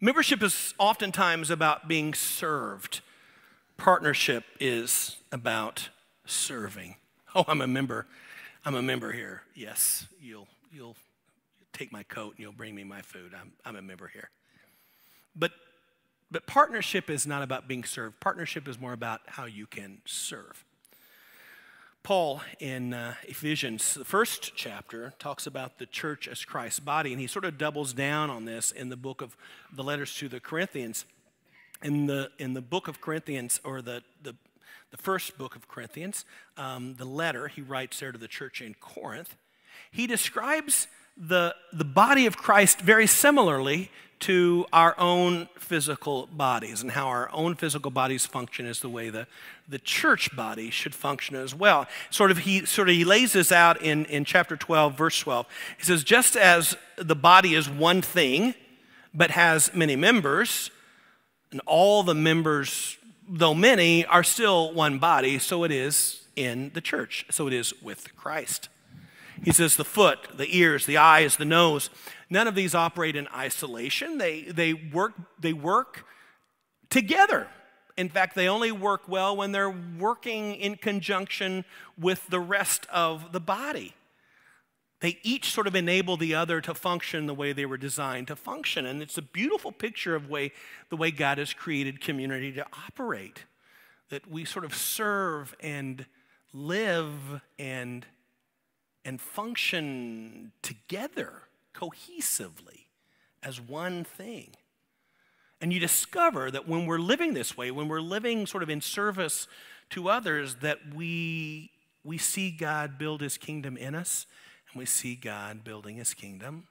Membership 0.00 0.42
is 0.42 0.74
oftentimes 0.76 1.50
about 1.50 1.86
being 1.86 2.14
served, 2.14 3.00
partnership 3.76 4.42
is 4.58 5.18
about 5.30 5.90
serving. 6.26 6.96
Oh, 7.32 7.44
I'm 7.46 7.60
a 7.60 7.68
member. 7.68 8.08
I'm 8.64 8.74
a 8.74 8.82
member 8.82 9.12
here. 9.12 9.42
Yes, 9.54 10.08
you'll, 10.20 10.48
you'll 10.72 10.96
take 11.72 11.92
my 11.92 12.02
coat 12.04 12.34
and 12.36 12.40
you'll 12.40 12.52
bring 12.52 12.74
me 12.74 12.84
my 12.84 13.02
food. 13.02 13.32
I'm, 13.38 13.52
I'm 13.64 13.76
a 13.76 13.82
member 13.82 14.08
here. 14.08 14.30
But, 15.34 15.52
but 16.30 16.46
partnership 16.46 17.08
is 17.08 17.26
not 17.26 17.42
about 17.42 17.68
being 17.68 17.84
served, 17.84 18.20
partnership 18.20 18.68
is 18.68 18.78
more 18.78 18.92
about 18.92 19.20
how 19.26 19.46
you 19.46 19.66
can 19.66 19.98
serve. 20.04 20.64
Paul 22.02 22.42
in 22.58 22.94
uh, 22.94 23.14
Ephesians, 23.24 23.94
the 23.94 24.04
first 24.04 24.56
chapter, 24.56 25.12
talks 25.20 25.46
about 25.46 25.78
the 25.78 25.86
church 25.86 26.26
as 26.26 26.44
Christ's 26.44 26.80
body, 26.80 27.12
and 27.12 27.20
he 27.20 27.28
sort 27.28 27.44
of 27.44 27.56
doubles 27.58 27.92
down 27.92 28.28
on 28.28 28.44
this 28.44 28.72
in 28.72 28.88
the 28.88 28.96
book 28.96 29.22
of 29.22 29.36
the 29.72 29.84
letters 29.84 30.16
to 30.16 30.28
the 30.28 30.40
Corinthians. 30.40 31.04
In 31.80 32.06
the, 32.06 32.30
in 32.38 32.54
the 32.54 32.60
book 32.60 32.88
of 32.88 33.00
Corinthians, 33.00 33.60
or 33.64 33.82
the, 33.82 34.02
the, 34.22 34.34
the 34.90 34.96
first 34.96 35.38
book 35.38 35.54
of 35.54 35.68
Corinthians, 35.68 36.24
um, 36.56 36.94
the 36.96 37.04
letter 37.04 37.48
he 37.48 37.62
writes 37.62 38.00
there 38.00 38.10
to 38.10 38.18
the 38.18 38.28
church 38.28 38.60
in 38.60 38.74
Corinth, 38.74 39.36
he 39.90 40.06
describes 40.08 40.88
the, 41.16 41.54
the 41.72 41.84
body 41.84 42.26
of 42.26 42.36
Christ 42.36 42.80
very 42.80 43.06
similarly 43.06 43.90
to 44.20 44.66
our 44.72 44.98
own 45.00 45.48
physical 45.58 46.26
bodies 46.26 46.80
and 46.80 46.92
how 46.92 47.08
our 47.08 47.28
own 47.32 47.56
physical 47.56 47.90
bodies 47.90 48.24
function 48.24 48.66
is 48.66 48.80
the 48.80 48.88
way 48.88 49.10
the, 49.10 49.26
the 49.68 49.80
church 49.80 50.34
body 50.36 50.70
should 50.70 50.94
function 50.94 51.34
as 51.34 51.54
well. 51.54 51.86
Sort 52.10 52.30
of 52.30 52.38
he 52.38 52.64
sort 52.64 52.88
of 52.88 52.94
he 52.94 53.04
lays 53.04 53.32
this 53.32 53.50
out 53.50 53.82
in, 53.82 54.04
in 54.04 54.24
chapter 54.24 54.56
12, 54.56 54.96
verse 54.96 55.18
12. 55.18 55.46
He 55.78 55.84
says, 55.84 56.04
just 56.04 56.36
as 56.36 56.76
the 56.96 57.16
body 57.16 57.54
is 57.54 57.68
one 57.68 58.00
thing, 58.00 58.54
but 59.12 59.32
has 59.32 59.74
many 59.74 59.96
members, 59.96 60.70
and 61.50 61.60
all 61.66 62.02
the 62.02 62.14
members, 62.14 62.96
though 63.28 63.54
many, 63.54 64.06
are 64.06 64.22
still 64.22 64.72
one 64.72 64.98
body, 64.98 65.38
so 65.38 65.64
it 65.64 65.70
is 65.70 66.26
in 66.36 66.70
the 66.74 66.80
church. 66.80 67.26
So 67.30 67.46
it 67.46 67.52
is 67.52 67.74
with 67.82 68.14
Christ. 68.16 68.68
He 69.42 69.50
says 69.50 69.76
the 69.76 69.84
foot, 69.84 70.18
the 70.36 70.56
ears, 70.56 70.86
the 70.86 70.96
eyes, 70.96 71.36
the 71.36 71.44
nose, 71.44 71.90
none 72.30 72.46
of 72.46 72.54
these 72.54 72.74
operate 72.74 73.16
in 73.16 73.26
isolation. 73.34 74.18
They, 74.18 74.42
they, 74.42 74.72
work, 74.72 75.14
they 75.40 75.52
work 75.52 76.06
together. 76.90 77.48
In 77.96 78.08
fact, 78.08 78.36
they 78.36 78.48
only 78.48 78.70
work 78.70 79.08
well 79.08 79.36
when 79.36 79.52
they're 79.52 79.74
working 79.98 80.54
in 80.54 80.76
conjunction 80.76 81.64
with 81.98 82.28
the 82.28 82.40
rest 82.40 82.86
of 82.90 83.32
the 83.32 83.40
body. 83.40 83.94
They 85.00 85.18
each 85.24 85.50
sort 85.50 85.66
of 85.66 85.74
enable 85.74 86.16
the 86.16 86.34
other 86.34 86.60
to 86.60 86.74
function 86.74 87.26
the 87.26 87.34
way 87.34 87.52
they 87.52 87.66
were 87.66 87.76
designed 87.76 88.28
to 88.28 88.36
function. 88.36 88.86
And 88.86 89.02
it's 89.02 89.18
a 89.18 89.22
beautiful 89.22 89.72
picture 89.72 90.14
of 90.14 90.30
way, 90.30 90.52
the 90.90 90.96
way 90.96 91.10
God 91.10 91.38
has 91.38 91.52
created 91.52 92.00
community 92.00 92.52
to 92.52 92.64
operate. 92.86 93.44
That 94.10 94.30
we 94.30 94.44
sort 94.44 94.64
of 94.64 94.76
serve 94.76 95.56
and 95.58 96.06
live 96.52 97.40
and 97.58 98.06
and 99.04 99.20
function 99.20 100.52
together 100.62 101.42
cohesively 101.74 102.86
as 103.42 103.60
one 103.60 104.04
thing. 104.04 104.50
And 105.60 105.72
you 105.72 105.80
discover 105.80 106.50
that 106.50 106.68
when 106.68 106.86
we're 106.86 106.98
living 106.98 107.34
this 107.34 107.56
way, 107.56 107.70
when 107.70 107.88
we're 107.88 108.00
living 108.00 108.46
sort 108.46 108.62
of 108.62 108.70
in 108.70 108.80
service 108.80 109.46
to 109.90 110.08
others, 110.08 110.56
that 110.56 110.78
we, 110.94 111.70
we 112.04 112.18
see 112.18 112.50
God 112.50 112.98
build 112.98 113.20
his 113.20 113.38
kingdom 113.38 113.76
in 113.76 113.94
us 113.94 114.26
and 114.72 114.78
we 114.78 114.86
see 114.86 115.14
God 115.14 115.64
building 115.64 115.96
his 115.96 116.14
kingdom 116.14 116.66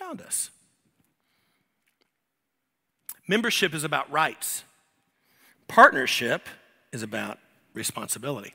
around 0.00 0.20
us. 0.20 0.50
Membership 3.28 3.74
is 3.74 3.84
about 3.84 4.10
rights, 4.10 4.64
partnership 5.68 6.48
is 6.92 7.02
about 7.02 7.38
responsibility. 7.74 8.54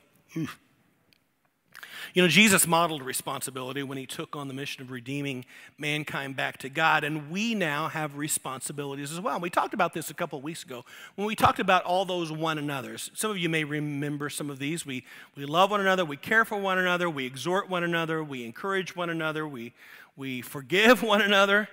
You 2.14 2.22
know, 2.22 2.28
Jesus 2.28 2.66
modeled 2.66 3.02
responsibility 3.02 3.82
when 3.82 3.98
he 3.98 4.06
took 4.06 4.36
on 4.36 4.48
the 4.48 4.54
mission 4.54 4.82
of 4.82 4.90
redeeming 4.90 5.44
mankind 5.78 6.36
back 6.36 6.58
to 6.58 6.68
God, 6.68 7.04
and 7.04 7.30
we 7.30 7.54
now 7.54 7.88
have 7.88 8.16
responsibilities 8.16 9.12
as 9.12 9.20
well. 9.20 9.34
And 9.34 9.42
we 9.42 9.50
talked 9.50 9.74
about 9.74 9.92
this 9.92 10.10
a 10.10 10.14
couple 10.14 10.38
of 10.38 10.44
weeks 10.44 10.62
ago 10.62 10.84
when 11.14 11.26
we 11.26 11.34
talked 11.34 11.60
about 11.60 11.84
all 11.84 12.04
those 12.04 12.32
one 12.32 12.58
another's. 12.58 13.10
Some 13.14 13.30
of 13.30 13.38
you 13.38 13.48
may 13.48 13.64
remember 13.64 14.30
some 14.30 14.50
of 14.50 14.58
these. 14.58 14.86
We, 14.86 15.04
we 15.36 15.44
love 15.44 15.70
one 15.70 15.80
another, 15.80 16.04
we 16.04 16.16
care 16.16 16.44
for 16.44 16.56
one 16.58 16.78
another, 16.78 17.08
we 17.10 17.26
exhort 17.26 17.68
one 17.68 17.84
another, 17.84 18.22
we 18.22 18.44
encourage 18.44 18.96
one 18.96 19.10
another, 19.10 19.46
we, 19.46 19.72
we 20.16 20.42
forgive 20.42 21.02
one 21.04 21.22
another. 21.22 21.68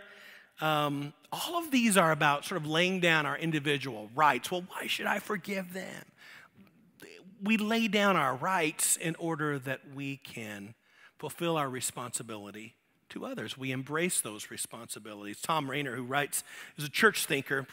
Um, 0.61 1.13
all 1.31 1.57
of 1.57 1.71
these 1.71 1.97
are 1.97 2.11
about 2.11 2.45
sort 2.45 2.61
of 2.61 2.67
laying 2.67 2.99
down 2.99 3.25
our 3.25 3.37
individual 3.37 4.09
rights. 4.15 4.51
Well, 4.51 4.63
why 4.67 4.87
should 4.87 5.07
I 5.07 5.19
forgive 5.19 5.73
them? 5.73 6.03
We 7.43 7.57
lay 7.57 7.89
down 7.89 8.15
our 8.15 8.35
rights 8.35 8.95
in 8.95 9.15
order 9.15 9.59
that 9.59 9.81
we 9.93 10.17
can 10.17 10.75
fulfill 11.17 11.57
our 11.57 11.69
responsibility 11.69 12.75
to 13.09 13.25
others. 13.25 13.57
We 13.57 13.71
embrace 13.71 14.21
those 14.21 14.49
responsibilities. 14.49 15.39
Thom 15.41 15.69
Rainer, 15.69 15.95
who 15.95 16.03
writes, 16.03 16.43
is 16.77 16.85
a 16.85 16.89
church 16.89 17.25
thinker, 17.25 17.67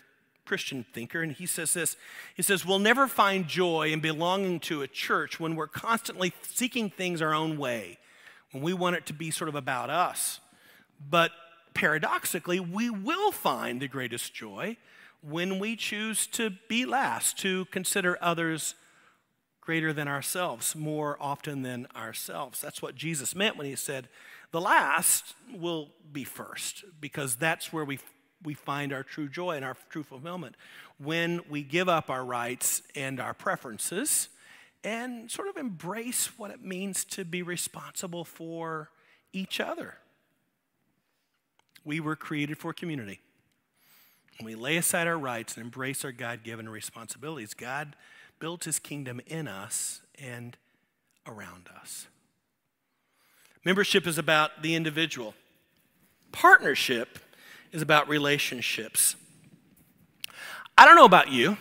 Christian 0.44 0.84
thinker, 0.92 1.22
and 1.22 1.30
he 1.30 1.46
says 1.46 1.72
this 1.72 1.96
He 2.34 2.42
says, 2.42 2.66
We'll 2.66 2.80
never 2.80 3.06
find 3.06 3.46
joy 3.46 3.92
in 3.92 4.00
belonging 4.00 4.58
to 4.60 4.82
a 4.82 4.88
church 4.88 5.38
when 5.38 5.54
we're 5.54 5.68
constantly 5.68 6.32
seeking 6.42 6.90
things 6.90 7.22
our 7.22 7.32
own 7.32 7.56
way, 7.56 7.98
when 8.50 8.64
we 8.64 8.72
want 8.72 8.96
it 8.96 9.06
to 9.06 9.12
be 9.12 9.30
sort 9.30 9.48
of 9.48 9.54
about 9.54 9.88
us. 9.88 10.40
But 11.08 11.30
paradoxically, 11.74 12.58
we 12.58 12.90
will 12.90 13.30
find 13.30 13.80
the 13.80 13.88
greatest 13.88 14.34
joy 14.34 14.76
when 15.22 15.58
we 15.60 15.76
choose 15.76 16.26
to 16.26 16.50
be 16.68 16.84
last, 16.84 17.38
to 17.38 17.66
consider 17.66 18.18
others 18.20 18.74
greater 19.70 19.92
than 19.92 20.08
ourselves, 20.08 20.74
more 20.74 21.16
often 21.20 21.62
than 21.62 21.86
ourselves. 21.94 22.60
That's 22.60 22.82
what 22.82 22.96
Jesus 22.96 23.36
meant 23.36 23.56
when 23.56 23.68
he 23.68 23.76
said, 23.76 24.08
the 24.50 24.60
last 24.60 25.34
will 25.54 25.90
be 26.12 26.24
first, 26.24 26.82
because 27.00 27.36
that's 27.36 27.72
where 27.72 27.84
we, 27.84 28.00
we 28.42 28.52
find 28.52 28.92
our 28.92 29.04
true 29.04 29.28
joy 29.28 29.52
and 29.52 29.64
our 29.64 29.76
true 29.88 30.02
fulfillment. 30.02 30.56
When 30.98 31.42
we 31.48 31.62
give 31.62 31.88
up 31.88 32.10
our 32.10 32.24
rights 32.24 32.82
and 32.96 33.20
our 33.20 33.32
preferences 33.32 34.28
and 34.82 35.30
sort 35.30 35.46
of 35.46 35.56
embrace 35.56 36.36
what 36.36 36.50
it 36.50 36.64
means 36.64 37.04
to 37.04 37.24
be 37.24 37.40
responsible 37.40 38.24
for 38.24 38.90
each 39.32 39.60
other. 39.60 39.98
We 41.84 42.00
were 42.00 42.16
created 42.16 42.58
for 42.58 42.72
community. 42.72 43.20
When 44.40 44.46
we 44.46 44.56
lay 44.56 44.78
aside 44.78 45.06
our 45.06 45.16
rights 45.16 45.56
and 45.56 45.64
embrace 45.64 46.04
our 46.04 46.10
God 46.10 46.42
given 46.42 46.68
responsibilities, 46.68 47.54
God 47.54 47.94
built 48.40 48.64
his 48.64 48.78
kingdom 48.78 49.20
in 49.26 49.46
us 49.46 50.00
and 50.18 50.56
around 51.26 51.68
us. 51.80 52.08
Membership 53.64 54.06
is 54.06 54.16
about 54.18 54.62
the 54.62 54.74
individual, 54.74 55.34
partnership 56.32 57.18
is 57.70 57.82
about 57.82 58.08
relationships. 58.08 59.14
I 60.76 60.86
don't 60.86 60.96
know 60.96 61.04
about 61.04 61.30
you, 61.30 61.58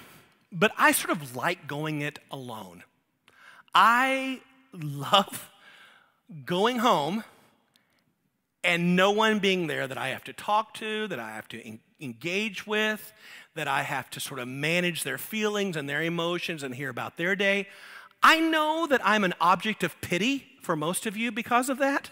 but 0.52 0.72
I 0.78 0.94
sort 0.94 1.12
of 1.12 1.36
like 1.36 1.68
going 1.68 2.02
it 2.02 2.20
alone. 2.32 2.84
I 3.76 4.40
love 4.72 5.52
going 6.46 6.80
home 6.80 7.26
and 8.64 8.96
no 8.96 9.12
one 9.12 9.40
being 9.40 9.68
there 9.68 9.88
that 9.88 9.98
I 9.98 10.10
have 10.10 10.24
to 10.26 10.34
talk 10.34 10.74
to, 10.76 11.08
that 11.08 11.20
I 11.20 11.32
have 11.32 11.48
to 11.50 11.80
engage 12.02 12.68
with, 12.68 13.14
that 13.56 13.68
I 13.68 13.84
have 13.84 14.10
to 14.12 14.20
sort 14.20 14.40
of 14.40 14.48
manage 14.48 15.04
their 15.04 15.18
feelings 15.18 15.76
and 15.76 15.90
their 15.90 16.02
emotions 16.02 16.64
and 16.64 16.76
hear 16.76 16.90
about 16.90 17.18
their 17.18 17.36
day. 17.36 17.68
I 18.22 18.40
know 18.40 18.86
that 18.88 19.02
I'm 19.04 19.24
an 19.24 19.34
object 19.40 19.84
of 19.84 20.00
pity 20.02 20.46
for 20.62 20.76
most 20.76 21.06
of 21.06 21.16
you 21.16 21.32
because 21.32 21.70
of 21.70 21.78
that, 21.78 22.10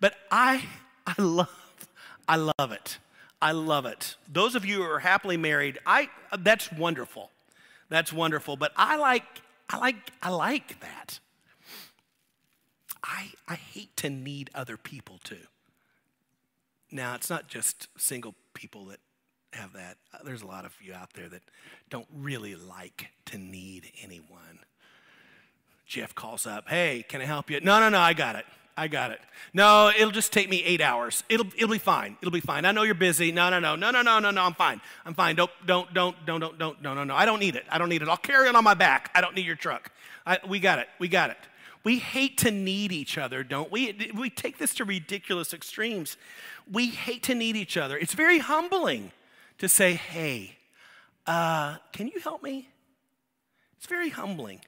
but 0.00 0.14
I, 0.30 0.64
I 1.06 1.20
love, 1.20 1.88
I 2.28 2.36
love 2.36 2.72
it. 2.72 2.98
I 3.42 3.52
love 3.52 3.84
it. 3.86 4.16
Those 4.32 4.54
of 4.54 4.64
you 4.64 4.82
who 4.82 4.90
are 4.90 5.00
happily 5.00 5.36
married, 5.36 5.78
I, 5.84 6.08
that's 6.38 6.72
wonderful. 6.72 7.30
That's 7.88 8.12
wonderful. 8.12 8.56
But 8.56 8.72
I 8.76 8.96
like, 8.96 9.24
I 9.68 9.78
like, 9.78 9.96
I 10.22 10.30
like 10.30 10.80
that. 10.80 11.18
I, 13.04 13.30
I 13.46 13.54
hate 13.54 13.96
to 13.98 14.10
need 14.10 14.50
other 14.54 14.76
people 14.76 15.18
too. 15.22 15.36
Now, 16.96 17.14
it's 17.14 17.28
not 17.28 17.46
just 17.46 17.88
single 17.98 18.34
people 18.54 18.86
that 18.86 19.00
have 19.52 19.74
that. 19.74 19.98
Uh, 20.14 20.18
there's 20.24 20.40
a 20.40 20.46
lot 20.46 20.64
of 20.64 20.74
you 20.82 20.94
out 20.94 21.12
there 21.12 21.28
that 21.28 21.42
don't 21.90 22.06
really 22.10 22.54
like 22.54 23.10
to 23.26 23.36
need 23.36 23.92
anyone. 24.02 24.60
Jeff 25.86 26.14
calls 26.14 26.46
up, 26.46 26.70
hey, 26.70 27.04
can 27.06 27.20
I 27.20 27.26
help 27.26 27.50
you? 27.50 27.60
No, 27.60 27.78
no, 27.80 27.90
no, 27.90 27.98
I 27.98 28.14
got 28.14 28.34
it. 28.34 28.46
I 28.78 28.88
got 28.88 29.10
it. 29.10 29.20
No, 29.52 29.90
it'll 29.94 30.10
just 30.10 30.32
take 30.32 30.48
me 30.48 30.62
eight 30.64 30.80
hours. 30.80 31.22
It'll, 31.28 31.46
it'll 31.54 31.68
be 31.68 31.78
fine. 31.78 32.16
It'll 32.22 32.32
be 32.32 32.40
fine. 32.40 32.64
I 32.64 32.72
know 32.72 32.82
you're 32.82 32.94
busy. 32.94 33.30
No, 33.30 33.50
no, 33.50 33.60
no, 33.60 33.76
no, 33.76 33.90
no, 33.90 34.00
no, 34.00 34.18
no, 34.18 34.30
no. 34.30 34.42
I'm 34.42 34.54
fine. 34.54 34.80
I'm 35.04 35.14
fine. 35.14 35.36
Don't, 35.36 35.50
don't, 35.66 35.92
don't, 35.92 36.16
don't, 36.24 36.40
don't, 36.40 36.58
don't, 36.58 36.82
no, 36.82 36.94
no, 36.94 37.04
no. 37.04 37.14
I 37.14 37.26
don't 37.26 37.40
need 37.40 37.56
it. 37.56 37.64
I 37.70 37.76
don't 37.76 37.90
need 37.90 38.00
it. 38.00 38.08
I'll 38.08 38.16
carry 38.16 38.48
it 38.48 38.56
on 38.56 38.64
my 38.64 38.74
back. 38.74 39.10
I 39.14 39.20
don't 39.20 39.34
need 39.34 39.44
your 39.44 39.56
truck. 39.56 39.92
I, 40.24 40.38
we 40.48 40.60
got 40.60 40.78
it. 40.78 40.88
We 40.98 41.08
got 41.08 41.28
it. 41.28 41.38
We 41.86 42.00
hate 42.00 42.38
to 42.38 42.50
need 42.50 42.90
each 42.90 43.16
other, 43.16 43.44
don't 43.44 43.70
we? 43.70 44.10
We 44.12 44.28
take 44.28 44.58
this 44.58 44.74
to 44.74 44.84
ridiculous 44.84 45.54
extremes. 45.54 46.16
We 46.68 46.88
hate 46.88 47.22
to 47.22 47.34
need 47.36 47.54
each 47.54 47.76
other. 47.76 47.96
It's 47.96 48.12
very 48.12 48.40
humbling 48.40 49.12
to 49.58 49.68
say, 49.68 49.94
hey, 49.94 50.56
uh, 51.28 51.76
can 51.92 52.08
you 52.08 52.18
help 52.18 52.42
me? 52.42 52.68
It's 53.76 53.86
very 53.86 54.08
humbling. 54.08 54.62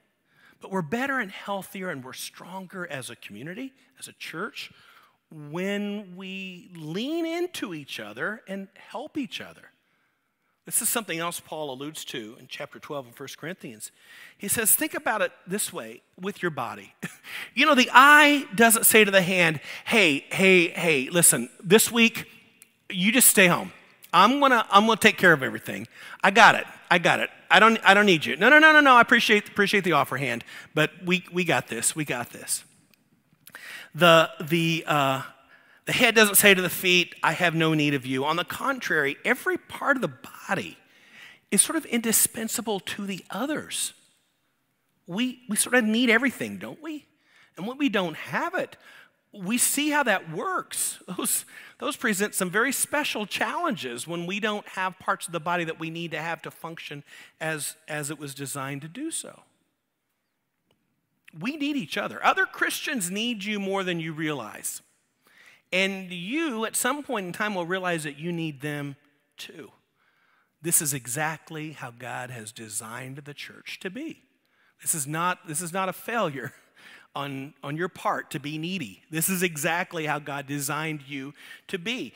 But 0.60 0.70
we're 0.70 0.80
better 0.80 1.18
and 1.18 1.32
healthier 1.32 1.90
and 1.90 2.04
we're 2.04 2.12
stronger 2.12 2.86
as 2.86 3.10
a 3.10 3.16
community, 3.16 3.72
as 3.98 4.06
a 4.06 4.12
church, 4.12 4.70
when 5.32 6.14
we 6.14 6.70
lean 6.76 7.26
into 7.26 7.74
each 7.74 7.98
other 7.98 8.42
and 8.46 8.68
help 8.76 9.18
each 9.18 9.40
other. 9.40 9.72
This 10.68 10.82
is 10.82 10.90
something 10.90 11.18
else 11.18 11.40
Paul 11.40 11.70
alludes 11.70 12.04
to 12.04 12.36
in 12.38 12.46
chapter 12.46 12.78
12 12.78 13.06
of 13.06 13.18
1 13.18 13.28
Corinthians. 13.38 13.90
He 14.36 14.48
says, 14.48 14.74
Think 14.74 14.92
about 14.92 15.22
it 15.22 15.32
this 15.46 15.72
way 15.72 16.02
with 16.20 16.42
your 16.42 16.50
body. 16.50 16.92
you 17.54 17.64
know, 17.64 17.74
the 17.74 17.88
eye 17.90 18.44
doesn't 18.54 18.84
say 18.84 19.02
to 19.02 19.10
the 19.10 19.22
hand, 19.22 19.60
Hey, 19.86 20.26
hey, 20.28 20.68
hey, 20.68 21.08
listen, 21.08 21.48
this 21.64 21.90
week, 21.90 22.26
you 22.90 23.12
just 23.12 23.28
stay 23.28 23.46
home. 23.46 23.72
I'm 24.12 24.40
gonna, 24.40 24.66
I'm 24.70 24.84
gonna 24.84 25.00
take 25.00 25.16
care 25.16 25.32
of 25.32 25.42
everything. 25.42 25.88
I 26.22 26.30
got 26.30 26.54
it. 26.54 26.66
I 26.90 26.98
got 26.98 27.20
it. 27.20 27.30
I 27.50 27.60
don't, 27.60 27.80
I 27.82 27.94
don't 27.94 28.04
need 28.04 28.26
you. 28.26 28.36
No, 28.36 28.50
no, 28.50 28.58
no, 28.58 28.70
no, 28.70 28.80
no. 28.80 28.92
I 28.92 29.00
appreciate, 29.00 29.48
appreciate 29.48 29.84
the 29.84 29.92
offer 29.92 30.18
hand, 30.18 30.44
but 30.74 30.90
we, 31.02 31.24
we 31.32 31.44
got 31.44 31.68
this. 31.68 31.96
We 31.96 32.04
got 32.04 32.28
this. 32.28 32.62
The, 33.94 34.28
the, 34.38 34.84
uh, 34.86 35.22
the 35.88 35.94
head 35.94 36.14
doesn't 36.14 36.34
say 36.34 36.52
to 36.52 36.60
the 36.60 36.68
feet, 36.68 37.14
I 37.22 37.32
have 37.32 37.54
no 37.54 37.72
need 37.72 37.94
of 37.94 38.04
you. 38.04 38.26
On 38.26 38.36
the 38.36 38.44
contrary, 38.44 39.16
every 39.24 39.56
part 39.56 39.96
of 39.96 40.02
the 40.02 40.12
body 40.46 40.76
is 41.50 41.62
sort 41.62 41.76
of 41.76 41.86
indispensable 41.86 42.78
to 42.80 43.06
the 43.06 43.24
others. 43.30 43.94
We, 45.06 45.40
we 45.48 45.56
sort 45.56 45.74
of 45.74 45.84
need 45.84 46.10
everything, 46.10 46.58
don't 46.58 46.82
we? 46.82 47.06
And 47.56 47.66
when 47.66 47.78
we 47.78 47.88
don't 47.88 48.16
have 48.16 48.54
it, 48.54 48.76
we 49.32 49.56
see 49.56 49.88
how 49.88 50.02
that 50.02 50.30
works. 50.30 50.98
Those, 51.16 51.46
those 51.78 51.96
present 51.96 52.34
some 52.34 52.50
very 52.50 52.72
special 52.72 53.24
challenges 53.24 54.06
when 54.06 54.26
we 54.26 54.40
don't 54.40 54.68
have 54.68 54.98
parts 54.98 55.26
of 55.26 55.32
the 55.32 55.40
body 55.40 55.64
that 55.64 55.80
we 55.80 55.88
need 55.88 56.10
to 56.10 56.20
have 56.20 56.42
to 56.42 56.50
function 56.50 57.02
as, 57.40 57.76
as 57.88 58.10
it 58.10 58.18
was 58.18 58.34
designed 58.34 58.82
to 58.82 58.88
do 58.88 59.10
so. 59.10 59.40
We 61.38 61.56
need 61.56 61.76
each 61.76 61.96
other. 61.96 62.22
Other 62.22 62.44
Christians 62.44 63.10
need 63.10 63.44
you 63.44 63.58
more 63.58 63.84
than 63.84 64.00
you 64.00 64.12
realize. 64.12 64.82
And 65.72 66.10
you, 66.10 66.64
at 66.64 66.76
some 66.76 67.02
point 67.02 67.26
in 67.26 67.32
time, 67.32 67.54
will 67.54 67.66
realize 67.66 68.04
that 68.04 68.18
you 68.18 68.32
need 68.32 68.60
them 68.60 68.96
too. 69.36 69.70
This 70.62 70.82
is 70.82 70.92
exactly 70.94 71.72
how 71.72 71.90
God 71.90 72.30
has 72.30 72.52
designed 72.52 73.18
the 73.18 73.34
church 73.34 73.78
to 73.80 73.90
be. 73.90 74.22
This 74.82 74.94
is 74.94 75.06
not, 75.06 75.46
this 75.46 75.60
is 75.60 75.72
not 75.72 75.88
a 75.88 75.92
failure 75.92 76.52
on, 77.14 77.54
on 77.62 77.76
your 77.76 77.88
part 77.88 78.30
to 78.30 78.40
be 78.40 78.58
needy. 78.58 79.02
This 79.10 79.28
is 79.28 79.42
exactly 79.42 80.06
how 80.06 80.18
God 80.18 80.46
designed 80.46 81.02
you 81.06 81.34
to 81.68 81.78
be. 81.78 82.12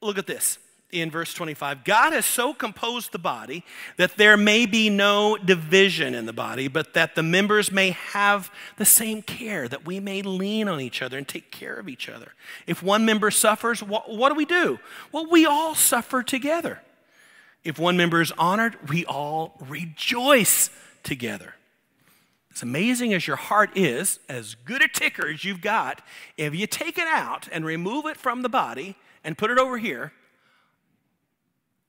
Look 0.00 0.18
at 0.18 0.26
this. 0.26 0.58
In 0.92 1.10
verse 1.10 1.34
25 1.34 1.84
God 1.84 2.12
has 2.12 2.24
so 2.24 2.54
composed 2.54 3.12
the 3.12 3.18
body 3.18 3.64
that 3.96 4.16
there 4.16 4.36
may 4.36 4.66
be 4.66 4.88
no 4.88 5.36
division 5.36 6.14
in 6.14 6.26
the 6.26 6.32
body, 6.32 6.68
but 6.68 6.94
that 6.94 7.14
the 7.14 7.22
members 7.22 7.72
may 7.72 7.90
have 7.90 8.50
the 8.76 8.84
same 8.84 9.22
care, 9.22 9.68
that 9.68 9.84
we 9.84 10.00
may 10.00 10.22
lean 10.22 10.68
on 10.68 10.80
each 10.80 11.02
other 11.02 11.18
and 11.18 11.26
take 11.26 11.50
care 11.50 11.74
of 11.74 11.88
each 11.88 12.08
other. 12.08 12.32
If 12.66 12.82
one 12.82 13.04
member 13.04 13.30
suffers, 13.30 13.82
what, 13.82 14.10
what 14.10 14.28
do 14.28 14.34
we 14.34 14.44
do? 14.44 14.78
Well, 15.12 15.28
we 15.28 15.46
all 15.46 15.74
suffer 15.74 16.22
together. 16.22 16.80
If 17.64 17.78
one 17.78 17.96
member 17.96 18.20
is 18.20 18.32
honored, 18.38 18.88
we 18.88 19.04
all 19.06 19.56
rejoice 19.68 20.70
together. 21.02 21.54
As 22.54 22.62
amazing 22.62 23.12
as 23.12 23.26
your 23.26 23.36
heart 23.36 23.76
is, 23.76 24.18
as 24.28 24.54
good 24.54 24.82
a 24.82 24.88
ticker 24.88 25.28
as 25.28 25.44
you've 25.44 25.60
got, 25.60 26.00
if 26.38 26.54
you 26.54 26.66
take 26.66 26.96
it 26.96 27.06
out 27.06 27.48
and 27.52 27.66
remove 27.66 28.06
it 28.06 28.16
from 28.16 28.42
the 28.42 28.48
body 28.48 28.96
and 29.24 29.36
put 29.36 29.50
it 29.50 29.58
over 29.58 29.76
here, 29.76 30.12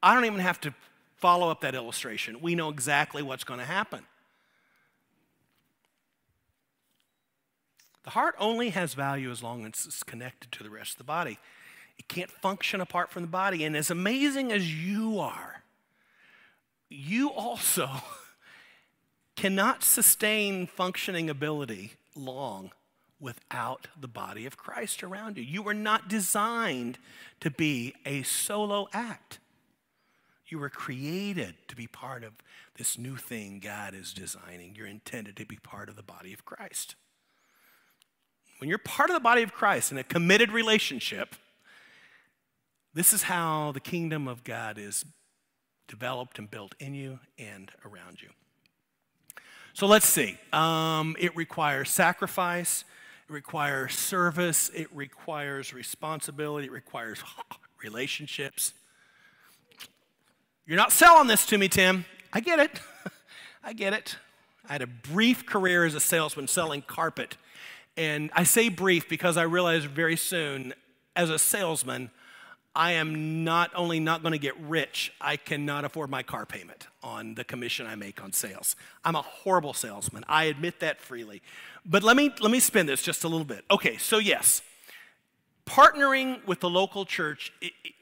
I 0.01 0.13
don't 0.13 0.25
even 0.25 0.39
have 0.39 0.61
to 0.61 0.73
follow 1.15 1.49
up 1.49 1.61
that 1.61 1.75
illustration. 1.75 2.41
We 2.41 2.55
know 2.55 2.69
exactly 2.69 3.23
what's 3.23 3.43
going 3.43 3.59
to 3.59 3.65
happen. 3.65 4.03
The 8.03 8.11
heart 8.11 8.35
only 8.39 8.69
has 8.69 8.93
value 8.93 9.31
as 9.31 9.43
long 9.43 9.65
as 9.65 9.85
it's 9.85 10.03
connected 10.03 10.51
to 10.53 10.63
the 10.63 10.69
rest 10.69 10.93
of 10.93 10.97
the 10.99 11.03
body. 11.03 11.39
It 11.97 12.07
can't 12.07 12.31
function 12.31 12.79
apart 12.79 13.11
from 13.11 13.23
the 13.23 13.27
body. 13.27 13.63
And 13.65 13.75
as 13.75 13.91
amazing 13.91 14.51
as 14.51 14.73
you 14.73 15.19
are, 15.19 15.63
you 16.89 17.31
also 17.31 17.89
cannot 19.35 19.83
sustain 19.83 20.67
functioning 20.67 21.29
ability 21.29 21.93
long 22.15 22.71
without 23.19 23.87
the 23.99 24.07
body 24.07 24.45
of 24.45 24.57
Christ 24.57 25.03
around 25.03 25.37
you. 25.37 25.43
You 25.43 25.61
were 25.61 25.73
not 25.73 26.07
designed 26.07 26.99
to 27.39 27.49
be 27.49 27.93
a 28.05 28.21
solo 28.23 28.87
act. 28.93 29.39
You 30.47 30.59
were 30.59 30.69
created 30.69 31.55
to 31.67 31.75
be 31.75 31.87
part 31.87 32.23
of 32.23 32.33
this 32.77 32.97
new 32.97 33.17
thing 33.17 33.59
God 33.59 33.93
is 33.93 34.13
designing. 34.13 34.75
You're 34.75 34.87
intended 34.87 35.35
to 35.37 35.45
be 35.45 35.57
part 35.57 35.89
of 35.89 35.95
the 35.95 36.03
body 36.03 36.33
of 36.33 36.45
Christ. 36.45 36.95
When 38.59 38.69
you're 38.69 38.77
part 38.77 39.09
of 39.09 39.13
the 39.13 39.19
body 39.19 39.43
of 39.43 39.53
Christ 39.53 39.91
in 39.91 39.97
a 39.97 40.03
committed 40.03 40.51
relationship, 40.51 41.35
this 42.93 43.13
is 43.13 43.23
how 43.23 43.71
the 43.73 43.79
kingdom 43.79 44.27
of 44.27 44.43
God 44.43 44.77
is 44.77 45.05
developed 45.87 46.39
and 46.39 46.49
built 46.49 46.75
in 46.79 46.93
you 46.93 47.19
and 47.37 47.71
around 47.85 48.21
you. 48.21 48.29
So 49.73 49.85
let's 49.85 50.07
see. 50.07 50.37
Um, 50.51 51.15
it 51.19 51.35
requires 51.35 51.89
sacrifice, 51.89 52.83
it 53.29 53.33
requires 53.33 53.93
service, 53.93 54.71
it 54.73 54.87
requires 54.91 55.73
responsibility, 55.73 56.67
it 56.67 56.71
requires 56.71 57.21
relationships. 57.83 58.73
You're 60.67 60.75
not 60.75 60.91
selling 60.91 61.27
this 61.27 61.45
to 61.45 61.57
me, 61.57 61.69
Tim. 61.69 62.03
I 62.33 62.41
get 62.41 62.59
it. 62.59 62.81
I 63.63 63.71
get 63.71 63.93
it. 63.93 64.17
I 64.67 64.73
had 64.73 64.81
a 64.81 64.87
brief 64.87 65.45
career 65.45 65.85
as 65.85 65.95
a 65.95 66.01
salesman 66.01 66.49
selling 66.49 66.81
carpet. 66.81 67.37
And 67.95 68.29
I 68.33 68.43
say 68.43 68.67
brief 68.67 69.07
because 69.07 69.37
I 69.37 69.43
realized 69.43 69.85
very 69.85 70.17
soon, 70.17 70.73
as 71.15 71.29
a 71.29 71.39
salesman, 71.39 72.11
I 72.75 72.91
am 72.91 73.45
not 73.45 73.71
only 73.75 74.01
not 74.01 74.21
going 74.23 74.33
to 74.33 74.37
get 74.37 74.59
rich, 74.59 75.13
I 75.21 75.37
cannot 75.37 75.85
afford 75.85 76.09
my 76.09 76.21
car 76.21 76.45
payment 76.45 76.87
on 77.01 77.35
the 77.35 77.45
commission 77.45 77.87
I 77.87 77.95
make 77.95 78.21
on 78.21 78.33
sales. 78.33 78.75
I'm 79.05 79.15
a 79.15 79.21
horrible 79.21 79.73
salesman. 79.73 80.25
I 80.27 80.43
admit 80.43 80.81
that 80.81 80.99
freely. 80.99 81.41
But 81.85 82.03
let 82.03 82.17
me 82.17 82.29
let 82.41 82.51
me 82.51 82.59
spin 82.59 82.87
this 82.87 83.01
just 83.01 83.23
a 83.23 83.29
little 83.29 83.45
bit. 83.45 83.63
Okay, 83.71 83.95
so 83.95 84.17
yes, 84.17 84.61
partnering 85.65 86.45
with 86.45 86.59
the 86.59 86.69
local 86.69 87.05
church 87.05 87.53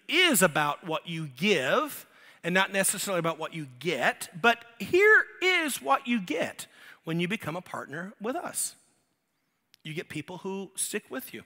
is 0.10 0.42
about 0.42 0.84
what 0.84 1.08
you 1.08 1.28
give 1.28 2.08
and 2.46 2.54
not 2.54 2.72
necessarily 2.72 3.18
about 3.18 3.40
what 3.40 3.56
you 3.56 3.66
get, 3.80 4.30
but 4.40 4.64
here 4.78 5.26
is 5.42 5.82
what 5.82 6.08
you 6.08 6.22
get 6.22 6.68
when 7.04 7.20
you 7.20 7.28
become 7.28 7.56
a 7.56 7.62
partner 7.62 8.14
with 8.22 8.36
us. 8.36 8.76
You 9.84 9.96
get 9.96 10.10
people 10.10 10.38
who 10.38 10.70
stick 10.76 11.06
with 11.10 11.34
you. 11.34 11.42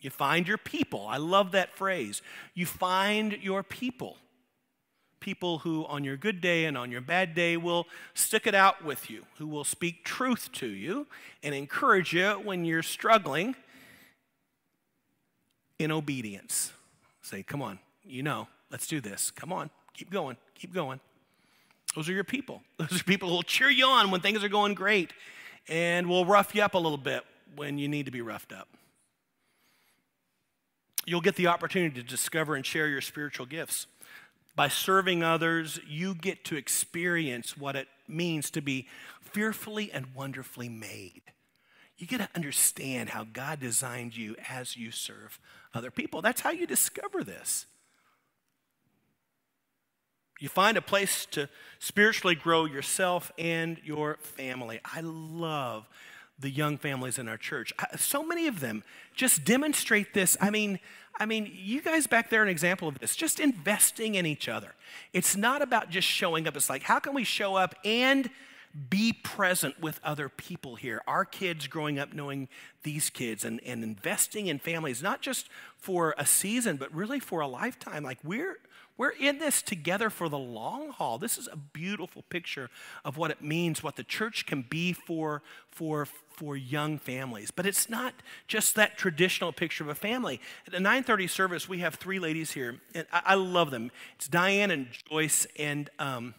You 0.00 0.10
find 0.10 0.48
your 0.48 0.58
people. 0.58 1.06
I 1.06 1.18
love 1.18 1.52
that 1.52 1.76
phrase. 1.76 2.22
You 2.54 2.66
find 2.66 3.38
your 3.40 3.62
people. 3.62 4.16
People 5.20 5.58
who, 5.58 5.86
on 5.86 6.02
your 6.02 6.16
good 6.16 6.40
day 6.40 6.64
and 6.64 6.76
on 6.76 6.90
your 6.90 7.00
bad 7.00 7.36
day, 7.36 7.56
will 7.56 7.86
stick 8.12 8.44
it 8.44 8.54
out 8.54 8.84
with 8.84 9.08
you, 9.08 9.24
who 9.38 9.46
will 9.46 9.62
speak 9.62 10.04
truth 10.04 10.50
to 10.54 10.66
you 10.66 11.06
and 11.44 11.54
encourage 11.54 12.12
you 12.12 12.30
when 12.42 12.64
you're 12.64 12.82
struggling 12.82 13.54
in 15.78 15.92
obedience. 15.92 16.72
Say, 17.20 17.44
come 17.44 17.62
on, 17.62 17.78
you 18.04 18.24
know, 18.24 18.48
let's 18.72 18.88
do 18.88 19.00
this. 19.00 19.30
Come 19.30 19.52
on. 19.52 19.70
Keep 19.94 20.10
going, 20.10 20.36
keep 20.54 20.72
going. 20.72 21.00
Those 21.94 22.08
are 22.08 22.12
your 22.12 22.24
people. 22.24 22.62
Those 22.78 23.00
are 23.00 23.04
people 23.04 23.28
who 23.28 23.34
will 23.36 23.42
cheer 23.42 23.70
you 23.70 23.86
on 23.86 24.10
when 24.10 24.20
things 24.20 24.42
are 24.42 24.48
going 24.48 24.74
great 24.74 25.12
and 25.68 26.08
will 26.08 26.24
rough 26.24 26.54
you 26.54 26.62
up 26.62 26.74
a 26.74 26.78
little 26.78 26.98
bit 26.98 27.22
when 27.56 27.78
you 27.78 27.88
need 27.88 28.06
to 28.06 28.12
be 28.12 28.22
roughed 28.22 28.52
up. 28.52 28.68
You'll 31.04 31.20
get 31.20 31.36
the 31.36 31.48
opportunity 31.48 32.00
to 32.00 32.06
discover 32.06 32.54
and 32.54 32.64
share 32.64 32.88
your 32.88 33.00
spiritual 33.00 33.46
gifts. 33.46 33.86
By 34.54 34.68
serving 34.68 35.22
others, 35.22 35.80
you 35.88 36.14
get 36.14 36.44
to 36.44 36.56
experience 36.56 37.56
what 37.56 37.74
it 37.74 37.88
means 38.06 38.50
to 38.52 38.60
be 38.60 38.86
fearfully 39.20 39.90
and 39.90 40.14
wonderfully 40.14 40.68
made. 40.68 41.22
You 41.96 42.06
get 42.06 42.18
to 42.18 42.28
understand 42.34 43.10
how 43.10 43.24
God 43.24 43.60
designed 43.60 44.16
you 44.16 44.36
as 44.48 44.76
you 44.76 44.90
serve 44.90 45.38
other 45.74 45.90
people. 45.90 46.20
That's 46.20 46.40
how 46.40 46.50
you 46.50 46.66
discover 46.66 47.24
this. 47.24 47.66
You 50.42 50.48
find 50.48 50.76
a 50.76 50.82
place 50.82 51.24
to 51.26 51.48
spiritually 51.78 52.34
grow 52.34 52.64
yourself 52.64 53.30
and 53.38 53.80
your 53.84 54.16
family. 54.22 54.80
I 54.84 55.00
love 55.00 55.88
the 56.36 56.50
young 56.50 56.78
families 56.78 57.16
in 57.16 57.28
our 57.28 57.36
church. 57.36 57.72
So 57.96 58.24
many 58.24 58.48
of 58.48 58.58
them 58.58 58.82
just 59.14 59.44
demonstrate 59.44 60.14
this. 60.14 60.36
I 60.40 60.50
mean, 60.50 60.80
I 61.20 61.26
mean, 61.26 61.48
you 61.54 61.80
guys 61.80 62.08
back 62.08 62.28
there 62.28 62.40
are 62.40 62.42
an 62.42 62.48
example 62.48 62.88
of 62.88 62.98
this, 62.98 63.14
just 63.14 63.38
investing 63.38 64.16
in 64.16 64.26
each 64.26 64.48
other. 64.48 64.74
It's 65.12 65.36
not 65.36 65.62
about 65.62 65.90
just 65.90 66.08
showing 66.08 66.48
up. 66.48 66.56
It's 66.56 66.68
like, 66.68 66.82
how 66.82 66.98
can 66.98 67.14
we 67.14 67.22
show 67.22 67.54
up 67.54 67.76
and 67.84 68.28
be 68.88 69.12
present 69.12 69.78
with 69.80 70.00
other 70.02 70.30
people 70.30 70.76
here. 70.76 71.02
Our 71.06 71.26
kids 71.26 71.66
growing 71.66 71.98
up 71.98 72.14
knowing 72.14 72.48
these 72.84 73.10
kids 73.10 73.44
and, 73.44 73.60
and 73.64 73.84
investing 73.84 74.46
in 74.46 74.58
families, 74.58 75.02
not 75.02 75.20
just 75.20 75.48
for 75.76 76.14
a 76.16 76.24
season, 76.24 76.78
but 76.78 76.92
really 76.94 77.20
for 77.20 77.40
a 77.40 77.46
lifetime. 77.46 78.02
Like 78.02 78.18
we're 78.24 78.56
we're 78.98 79.10
in 79.10 79.38
this 79.38 79.62
together 79.62 80.10
for 80.10 80.28
the 80.28 80.38
long 80.38 80.90
haul. 80.90 81.18
This 81.18 81.38
is 81.38 81.48
a 81.50 81.56
beautiful 81.56 82.22
picture 82.28 82.68
of 83.04 83.16
what 83.16 83.30
it 83.30 83.42
means, 83.42 83.82
what 83.82 83.96
the 83.96 84.04
church 84.04 84.46
can 84.46 84.62
be 84.68 84.92
for, 84.92 85.42
for, 85.70 86.04
for 86.04 86.56
young 86.56 86.98
families. 86.98 87.50
But 87.50 87.66
it's 87.66 87.88
not 87.88 88.14
just 88.46 88.74
that 88.74 88.98
traditional 88.98 89.52
picture 89.52 89.82
of 89.82 89.88
a 89.88 89.94
family. 89.94 90.40
At 90.66 90.72
the 90.72 90.80
930 90.80 91.26
service, 91.26 91.68
we 91.68 91.78
have 91.78 91.94
three 91.94 92.18
ladies 92.18 92.52
here, 92.52 92.80
and 92.94 93.06
I, 93.12 93.22
I 93.24 93.34
love 93.34 93.70
them. 93.70 93.90
It's 94.16 94.28
Diane 94.28 94.70
and 94.70 94.88
Joyce 95.10 95.46
and, 95.58 95.88
um, 95.98 96.34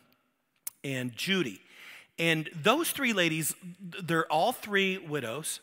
and 0.84 1.16
Judy. 1.16 1.60
And 2.20 2.50
those 2.56 2.92
three 2.92 3.13
ladies, 3.13 3.56
they're 3.82 4.32
all 4.32 4.52
three 4.52 5.00
widows. 5.00 5.60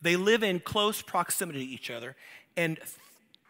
They 0.00 0.14
live 0.14 0.44
in 0.44 0.60
close 0.60 1.02
proximity 1.02 1.66
to 1.66 1.72
each 1.72 1.90
other. 1.90 2.14
And 2.56 2.78